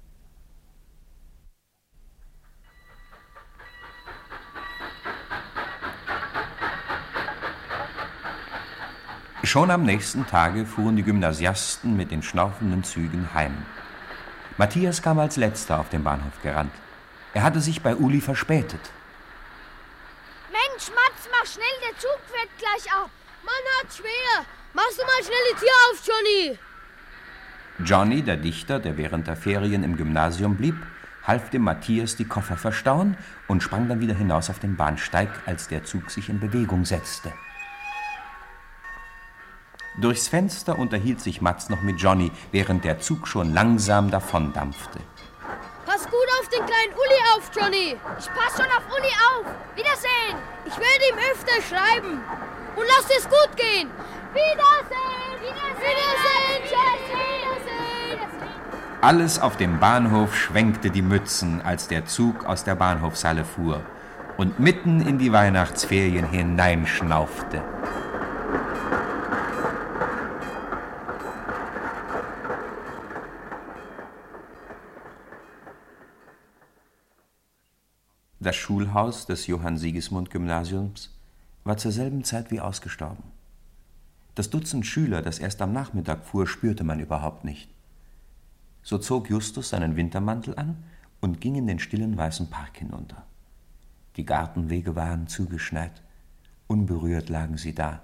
[9.45, 13.55] Schon am nächsten Tage fuhren die Gymnasiasten mit den schnaufenden Zügen heim.
[14.57, 16.73] Matthias kam als letzter auf den Bahnhof gerannt.
[17.33, 18.79] Er hatte sich bei Uli verspätet.
[20.51, 23.09] Mensch, Mats, mach schnell, der Zug fährt gleich ab.
[23.43, 24.45] Mann hat schwer.
[24.73, 26.59] Machst du mal schnell die Tür auf, Johnny.
[27.87, 30.75] Johnny, der Dichter, der während der Ferien im Gymnasium blieb,
[31.23, 33.15] half dem Matthias die Koffer verstauen
[33.47, 37.31] und sprang dann wieder hinaus auf den Bahnsteig, als der Zug sich in Bewegung setzte.
[39.97, 44.99] Durchs Fenster unterhielt sich Mats noch mit Johnny, während der Zug schon langsam davondampfte.
[45.85, 47.95] Pass gut auf den kleinen Uli auf, Johnny.
[48.19, 49.45] Ich pass schon auf Uli auf.
[49.75, 50.37] Wiedersehen.
[50.65, 52.19] Ich werde ihm öfter schreiben.
[52.75, 53.89] Und lass es gut gehen.
[54.33, 55.39] Wiedersehen.
[55.39, 56.63] Wiedersehen.
[56.63, 56.63] Wiedersehen.
[56.63, 58.25] Wiedersehen.
[59.01, 63.81] Alles auf dem Bahnhof schwenkte die Mützen, als der Zug aus der Bahnhofshalle fuhr
[64.35, 67.63] und mitten in die Weihnachtsferien hineinschnaufte.
[78.45, 81.09] Das Schulhaus des Johann-Sigismund-Gymnasiums
[81.63, 83.23] war zur selben Zeit wie ausgestorben.
[84.35, 87.71] Das Dutzend Schüler, das erst am Nachmittag fuhr, spürte man überhaupt nicht.
[88.83, 90.83] So zog Justus seinen Wintermantel an
[91.21, 93.25] und ging in den stillen weißen Park hinunter.
[94.15, 96.03] Die Gartenwege waren zugeschneit,
[96.67, 98.03] unberührt lagen sie da.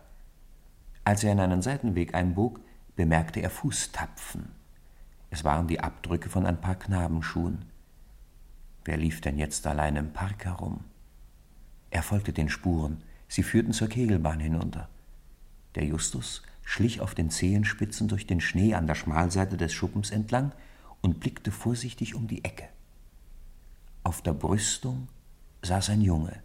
[1.03, 2.61] Als er in einen Seitenweg einbog,
[2.95, 4.49] bemerkte er Fußtapfen.
[5.29, 7.70] Es waren die Abdrücke von ein paar Knabenschuhen.
[8.83, 10.83] Wer lief denn jetzt allein im Park herum?
[11.91, 14.89] Er folgte den Spuren, sie führten zur Kegelbahn hinunter.
[15.75, 20.51] Der Justus schlich auf den Zehenspitzen durch den Schnee an der Schmalseite des Schuppens entlang
[21.01, 22.69] und blickte vorsichtig um die Ecke.
[24.03, 25.07] Auf der Brüstung
[25.61, 26.41] saß ein Junge.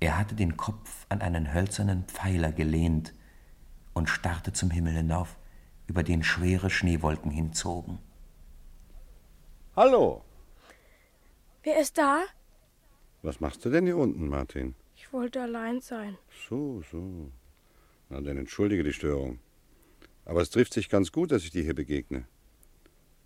[0.00, 3.14] Er hatte den Kopf an einen hölzernen Pfeiler gelehnt
[3.94, 5.36] und starrte zum Himmel hinauf,
[5.86, 7.98] über den schwere Schneewolken hinzogen.
[9.74, 10.22] Hallo,
[11.62, 12.22] Wer ist da?
[13.22, 14.74] was machst du denn hier unten, Martin?
[14.96, 16.16] Ich wollte allein sein.
[16.48, 17.30] So, so.
[18.08, 19.38] Na, dann entschuldige die Störung.
[20.24, 22.26] Aber es trifft sich ganz gut, dass ich dir hier begegne.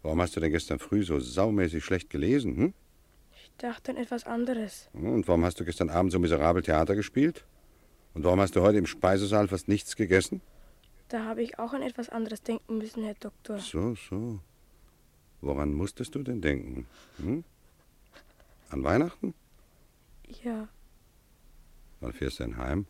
[0.02, 2.74] Warum hast du denn gestern früh so saumäßig schlecht gelesen, hm?
[3.36, 4.88] Ich dachte an etwas anderes.
[4.92, 7.44] Und warum hast du gestern Abend so miserabel Theater gespielt?
[8.14, 10.40] Und warum hast du heute im Speisesaal fast nichts gegessen?
[11.08, 13.58] Da habe ich auch an etwas anderes denken müssen, Herr Doktor.
[13.58, 14.40] So, so.
[15.40, 16.86] Woran musstest du denn denken?
[17.18, 17.44] Hm?
[18.72, 19.34] An Weihnachten?
[20.42, 20.68] Ja,
[22.00, 22.86] Wann fährst du denn heim?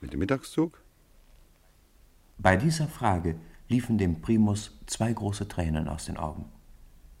[0.00, 0.80] Mit dem Mittagszug?
[2.38, 3.38] Bei dieser Frage
[3.68, 6.50] liefen dem Primus zwei große Tränen aus den Augen.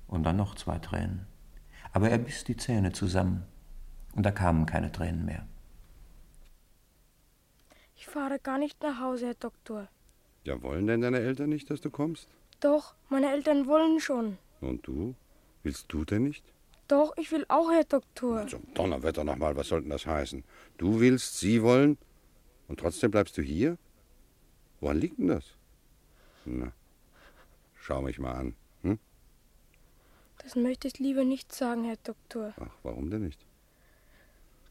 [0.06, 1.26] Und dann noch zwei Tränen.
[1.92, 3.44] Aber er biss die Zähne zusammen
[4.12, 5.44] Und da kamen keine Tränen mehr.
[7.96, 9.88] Ich fahre gar nicht nach Hause, Herr Doktor.
[10.44, 12.28] Ja, wollen denn deine Eltern nicht, dass du kommst?
[12.60, 14.38] Doch, meine Eltern wollen schon.
[14.60, 15.16] Und du?
[15.64, 16.53] Willst du denn nicht?
[16.88, 18.46] Doch, ich will auch, Herr Doktor.
[18.46, 20.44] Zum Donnerwetter nochmal, was soll denn das heißen?
[20.76, 21.96] Du willst, sie wollen
[22.68, 23.78] und trotzdem bleibst du hier?
[24.80, 25.44] Woran liegt denn das?
[26.44, 26.72] Na,
[27.74, 28.54] schau mich mal an.
[28.82, 28.98] Hm?
[30.38, 32.52] Das möchte ich lieber nicht sagen, Herr Doktor.
[32.60, 33.40] Ach, warum denn nicht?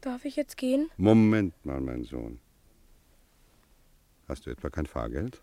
[0.00, 0.90] Darf ich jetzt gehen?
[0.96, 2.38] Moment mal, mein Sohn.
[4.28, 5.42] Hast du etwa kein Fahrgeld?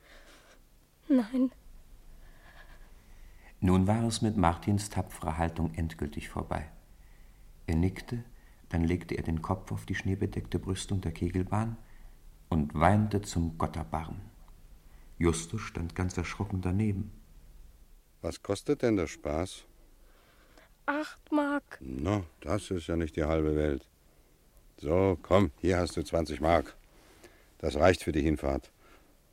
[1.08, 1.52] Nein.
[3.64, 6.68] Nun war es mit Martins tapferer Haltung endgültig vorbei.
[7.68, 8.24] Er nickte,
[8.70, 11.78] dann legte er den Kopf auf die schneebedeckte Brüstung der Kegelbahn
[12.50, 14.20] und weinte zum Gotterbarren.
[15.20, 17.12] Justus stand ganz erschrocken daneben.
[18.24, 19.66] Was kostet denn der Spaß?
[20.88, 21.78] Acht Mark.
[21.82, 23.88] Na, das ist ja nicht die halbe Welt.
[24.78, 26.76] So, komm, hier hast du 20 Mark.
[27.60, 28.72] Das reicht für die Hinfahrt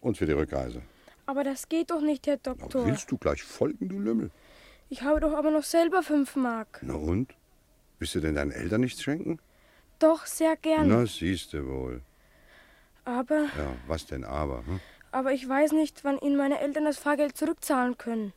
[0.03, 0.83] und für die Rückreise.
[1.29, 2.81] Aber das geht doch nicht, Herr Doktor.
[2.81, 4.31] Na, willst du gleich folgen, du Lümmel?
[4.89, 6.81] Ich habe doch aber noch selber fünf Mark.
[6.81, 7.35] Na und?
[7.99, 9.39] Willst du denn deinen Eltern nichts schenken?
[9.99, 10.89] Doch, sehr gern.
[10.89, 12.01] Na, siehst du wohl.
[13.05, 13.43] Aber.
[13.59, 14.65] Ja, was denn aber?
[14.67, 14.81] Hm?
[15.13, 18.33] Aber ich weiß nicht, wann Ihnen meine Eltern das Fahrgeld zurückzahlen können.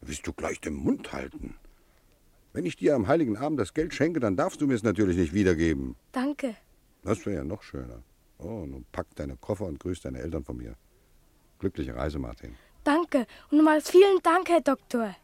[0.00, 1.54] Willst du gleich den Mund halten?
[2.54, 5.16] Wenn ich dir am Heiligen Abend das Geld schenke, dann darfst du mir es natürlich
[5.16, 5.94] nicht wiedergeben.
[6.10, 6.56] Danke.
[7.04, 8.02] Das wäre ja noch schöner.
[8.38, 10.74] Oh, nun pack deine Koffer und grüß deine Eltern von mir.
[11.62, 12.56] Glückliche Reise, Martin.
[12.82, 13.24] Danke.
[13.48, 15.14] Und nochmals vielen Dank, Herr Doktor.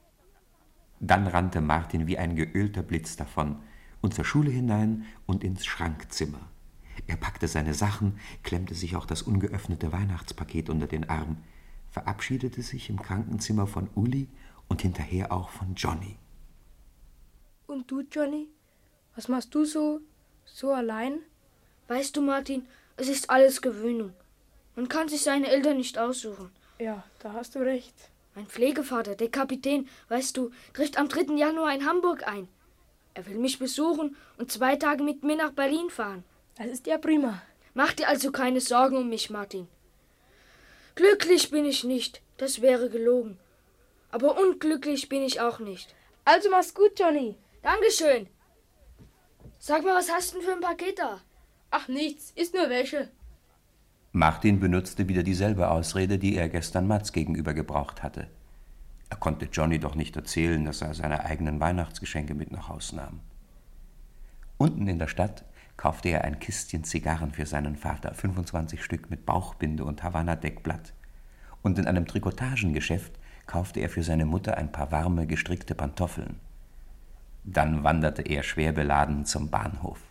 [1.00, 3.56] Dann rannte Martin wie ein geölter Blitz davon
[4.02, 6.48] und zur Schule hinein und ins Schrankzimmer.
[7.08, 11.38] Er packte seine Sachen, klemmte sich auch das ungeöffnete Weihnachtspaket unter den Arm,
[11.90, 14.28] verabschiedete sich im Krankenzimmer von Uli
[14.68, 16.18] und hinterher auch von Johnny.
[17.66, 18.46] Und du, Johnny?
[19.16, 20.02] Was machst du so,
[20.44, 21.18] so allein?
[21.88, 22.64] Weißt du, Martin,
[22.96, 24.12] es ist alles Gewöhnung.
[24.78, 26.52] Man kann sich seine Eltern nicht aussuchen.
[26.78, 27.92] Ja, da hast du recht.
[28.36, 31.34] Mein Pflegevater, der Kapitän, weißt du, trifft am 3.
[31.34, 32.46] Januar in Hamburg ein.
[33.12, 36.22] Er will mich besuchen und zwei Tage mit mir nach Berlin fahren.
[36.54, 37.42] Das ist ja prima.
[37.74, 39.66] Mach dir also keine Sorgen um mich, Martin.
[40.94, 43.36] Glücklich bin ich nicht, das wäre gelogen.
[44.12, 45.92] Aber unglücklich bin ich auch nicht.
[46.24, 47.34] Also mach's gut, Johnny.
[47.62, 48.28] Dankeschön.
[49.58, 51.20] Sag mal, was hast du denn für ein Paket da?
[51.72, 53.10] Ach, nichts, ist nur Wäsche.
[54.18, 58.26] Martin benutzte wieder dieselbe Ausrede, die er gestern Mats gegenüber gebraucht hatte.
[59.10, 63.20] Er konnte Johnny doch nicht erzählen, dass er seine eigenen Weihnachtsgeschenke mit nach Haus nahm.
[64.56, 65.44] Unten in der Stadt
[65.76, 70.94] kaufte er ein Kistchen Zigarren für seinen Vater, 25 Stück mit Bauchbinde und Havanna-Deckblatt.
[71.62, 73.12] Und in einem Trikotagengeschäft
[73.46, 76.40] kaufte er für seine Mutter ein paar warme, gestrickte Pantoffeln.
[77.44, 80.07] Dann wanderte er schwer beladen zum Bahnhof.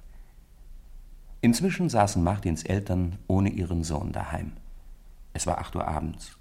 [1.41, 4.53] Inzwischen saßen Martins Eltern ohne ihren Sohn daheim.
[5.33, 6.37] Es war acht Uhr abends.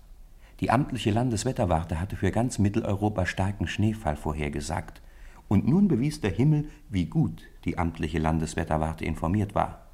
[0.61, 5.03] Die amtliche Landeswetterwarte hatte für ganz Mitteleuropa starken Schneefall vorhergesagt,
[5.49, 9.87] und nun bewies der Himmel, wie gut die amtliche Landeswetterwarte informiert war.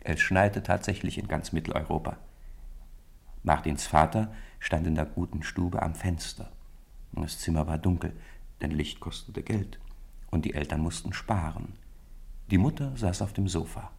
[0.00, 2.16] Es schneite tatsächlich in ganz Mitteleuropa.
[3.42, 6.50] Martins Vater stand in der guten Stube am Fenster.
[7.12, 8.12] Das Zimmer war dunkel,
[8.62, 9.78] denn Licht kostete Geld,
[10.30, 11.74] und die Eltern mussten sparen.
[12.50, 13.90] Die Mutter saß auf dem Sofa.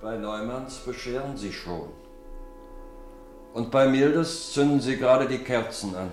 [0.00, 1.90] Bei Neumanns bescheren Sie schon.
[3.52, 6.10] Und bei Mildes zünden Sie gerade die Kerzen an.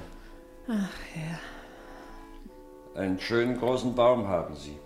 [0.68, 1.40] Ach ja.
[3.00, 4.78] Einen schönen großen Baum haben Sie.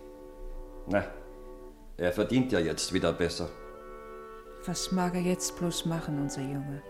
[0.87, 1.03] Na,
[1.97, 3.49] er verdient ja jetzt wieder besser.
[4.65, 6.83] Was mag er jetzt bloß machen, unser Junge?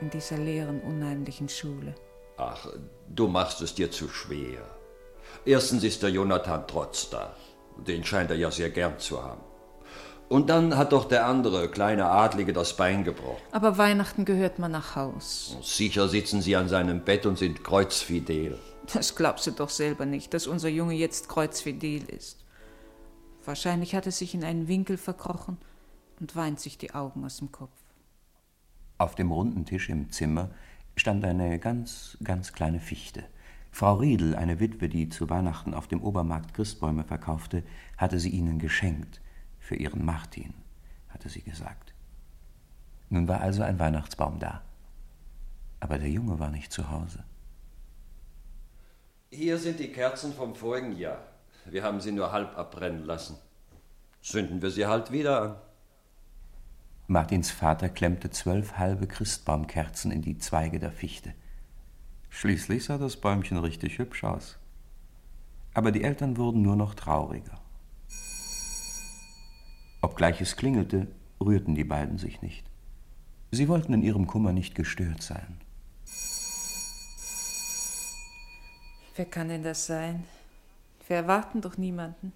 [0.00, 1.94] In dieser leeren, unheimlichen Schule.
[2.36, 2.68] Ach,
[3.08, 4.62] du machst es dir zu schwer.
[5.44, 7.34] Erstens ist der Jonathan Trotz da.
[7.76, 9.40] Den scheint er ja sehr gern zu haben.
[10.28, 13.42] Und dann hat doch der andere kleine Adlige das Bein gebrochen.
[13.52, 15.56] Aber Weihnachten gehört man nach Haus.
[15.62, 18.58] Sicher sitzen sie an seinem Bett und sind kreuzfidel.
[18.92, 22.44] Das glaubst du doch selber nicht, dass unser Junge jetzt kreuzfidel ist.
[23.44, 25.58] Wahrscheinlich hat er sich in einen Winkel verkrochen
[26.20, 27.72] und weint sich die Augen aus dem Kopf.
[28.96, 30.50] Auf dem runden Tisch im Zimmer
[30.96, 33.24] stand eine ganz, ganz kleine Fichte.
[33.70, 37.64] Frau Riedel, eine Witwe, die zu Weihnachten auf dem Obermarkt Christbäume verkaufte,
[37.96, 39.20] hatte sie ihnen geschenkt.
[39.64, 40.52] Für ihren Martin,
[41.08, 41.94] hatte sie gesagt.
[43.08, 44.60] Nun war also ein Weihnachtsbaum da.
[45.80, 47.24] Aber der Junge war nicht zu Hause.
[49.30, 51.16] Hier sind die Kerzen vom vorigen Jahr.
[51.64, 53.38] Wir haben sie nur halb abbrennen lassen.
[54.20, 55.56] Zünden wir sie halt wieder an.
[57.06, 61.32] Martins Vater klemmte zwölf halbe Christbaumkerzen in die Zweige der Fichte.
[62.28, 64.58] Schließlich sah das Bäumchen richtig hübsch aus.
[65.72, 67.63] Aber die Eltern wurden nur noch trauriger.
[70.04, 71.06] Obgleich es klingelte,
[71.40, 72.66] rührten die beiden sich nicht.
[73.52, 75.58] Sie wollten in ihrem Kummer nicht gestört sein.
[79.16, 80.24] Wer kann denn das sein?
[81.08, 82.34] Wir erwarten doch niemanden.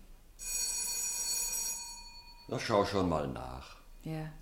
[2.49, 3.77] Na, schau schon mal nach.
[4.03, 4.33] Ja.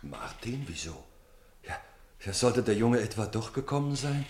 [0.00, 1.04] Martin, wieso?
[2.20, 4.24] Sollte der Junge etwa doch gekommen sein?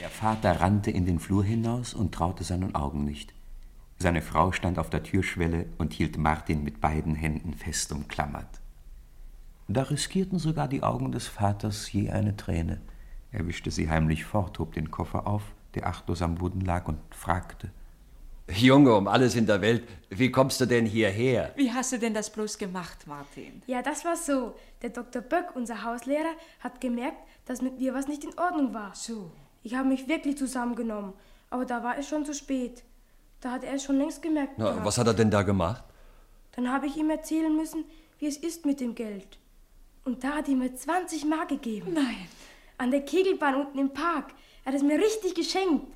[0.00, 3.32] Der Vater rannte in den Flur hinaus und traute seinen Augen nicht.
[3.98, 8.60] Seine Frau stand auf der Türschwelle und hielt Martin mit beiden Händen fest umklammert.
[9.66, 12.80] Da riskierten sogar die Augen des Vaters je eine Träne.
[13.32, 15.42] Er wischte sie heimlich fort, hob den Koffer auf,
[15.74, 17.70] der achtlos am Boden lag, und fragte:
[18.50, 21.52] Junge, um alles in der Welt, wie kommst du denn hierher?
[21.56, 23.62] Wie hast du denn das bloß gemacht, Martin?
[23.66, 24.54] Ja, das war so.
[24.82, 25.22] Der Dr.
[25.22, 28.94] Böck, unser Hauslehrer, hat gemerkt, dass mit mir was nicht in Ordnung war.
[28.94, 29.30] So.
[29.62, 31.12] Ich habe mich wirklich zusammengenommen,
[31.50, 32.84] aber da war es schon zu spät.
[33.40, 34.54] Da hat er es schon längst gemerkt.
[34.56, 34.86] Na, gehabt.
[34.86, 35.84] was hat er denn da gemacht?
[36.52, 37.84] Dann habe ich ihm erzählen müssen,
[38.18, 39.38] wie es ist mit dem Geld.
[40.04, 41.92] Und da hat er mir 20 Mark gegeben.
[41.92, 42.28] Nein.
[42.78, 44.32] An der Kegelbahn unten im Park.
[44.64, 45.86] Er hat es mir richtig geschenkt.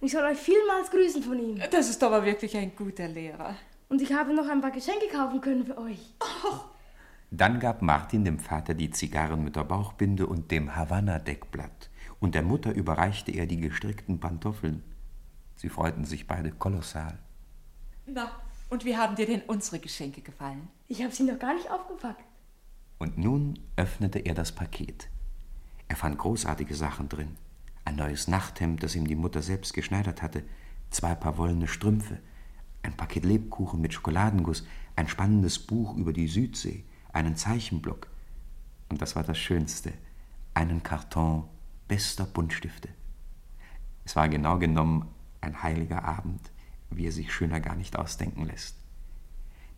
[0.00, 1.60] Und ich soll euch vielmals grüßen von ihm.
[1.70, 3.54] Das ist aber wirklich ein guter Lehrer.
[3.90, 6.14] Und ich habe noch ein paar Geschenke kaufen können für euch.
[7.30, 12.42] Dann gab Martin dem Vater die Zigarren mit der Bauchbinde und dem Havanna-Deckblatt, und der
[12.42, 14.82] Mutter überreichte er die gestrickten Pantoffeln.
[15.56, 17.18] Sie freuten sich beide kolossal.
[18.06, 18.30] Na,
[18.70, 20.68] und wie haben dir denn unsere Geschenke gefallen?
[20.88, 22.24] Ich habe sie noch gar nicht aufgepackt.
[22.98, 25.08] Und nun öffnete er das Paket.
[25.88, 27.36] Er fand großartige Sachen drin.
[27.90, 30.44] Ein neues Nachthemd, das ihm die Mutter selbst geschneidert hatte,
[30.90, 32.20] zwei Paar wollene Strümpfe,
[32.84, 34.64] ein Paket Lebkuchen mit Schokoladenguss,
[34.94, 38.06] ein spannendes Buch über die Südsee, einen Zeichenblock
[38.90, 39.92] und das war das Schönste,
[40.54, 41.48] einen Karton
[41.88, 42.90] bester Buntstifte.
[44.04, 45.08] Es war genau genommen
[45.40, 46.52] ein heiliger Abend,
[46.90, 48.76] wie er sich schöner gar nicht ausdenken lässt.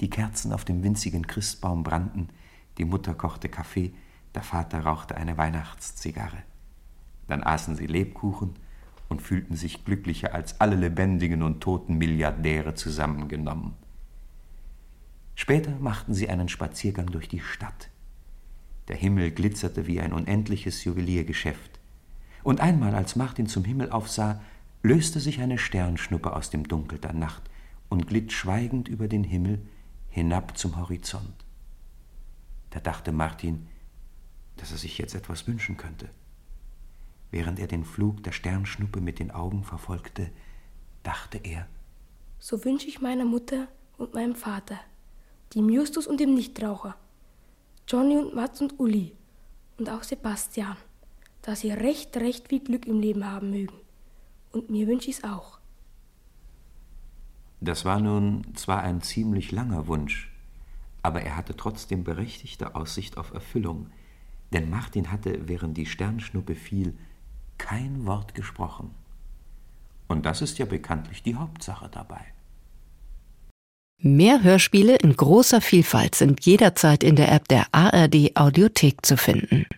[0.02, 2.28] Die Kerzen auf dem winzigen Christbaum brannten,
[2.76, 3.94] die Mutter kochte Kaffee,
[4.34, 6.42] der Vater rauchte eine Weihnachtszigarre.
[7.28, 8.54] Dann aßen sie Lebkuchen
[9.08, 13.74] und fühlten sich glücklicher als alle lebendigen und toten Milliardäre zusammengenommen.
[15.34, 17.90] Später machten sie einen Spaziergang durch die Stadt.
[18.88, 21.80] Der Himmel glitzerte wie ein unendliches Juweliergeschäft.
[22.42, 24.40] Und einmal, als Martin zum Himmel aufsah,
[24.82, 27.42] löste sich eine Sternschnuppe aus dem Dunkel der Nacht
[27.88, 29.60] und glitt schweigend über den Himmel
[30.08, 31.44] hinab zum Horizont.
[32.70, 33.68] Da dachte Martin,
[34.56, 36.08] dass er sich jetzt etwas wünschen könnte.
[37.32, 40.30] Während er den Flug der Sternschnuppe mit den Augen verfolgte,
[41.02, 41.66] dachte er,
[42.38, 44.78] So wünsche ich meiner Mutter und meinem Vater,
[45.54, 46.94] dem Justus und dem Nichtraucher,
[47.88, 49.16] Johnny und Mats und Uli
[49.78, 50.76] und auch Sebastian,
[51.40, 53.76] dass sie recht, recht viel Glück im Leben haben mögen.
[54.52, 55.58] Und mir wünsche ich es auch.
[57.62, 60.30] Das war nun zwar ein ziemlich langer Wunsch,
[61.02, 63.90] aber er hatte trotzdem berechtigte Aussicht auf Erfüllung,
[64.52, 66.98] denn Martin hatte, während die Sternschnuppe fiel,
[67.62, 68.90] kein Wort gesprochen.
[70.08, 72.24] Und das ist ja bekanntlich die Hauptsache dabei.
[74.04, 79.64] Mehr Hörspiele in großer Vielfalt sind jederzeit in der App der ARD Audiothek zu finden.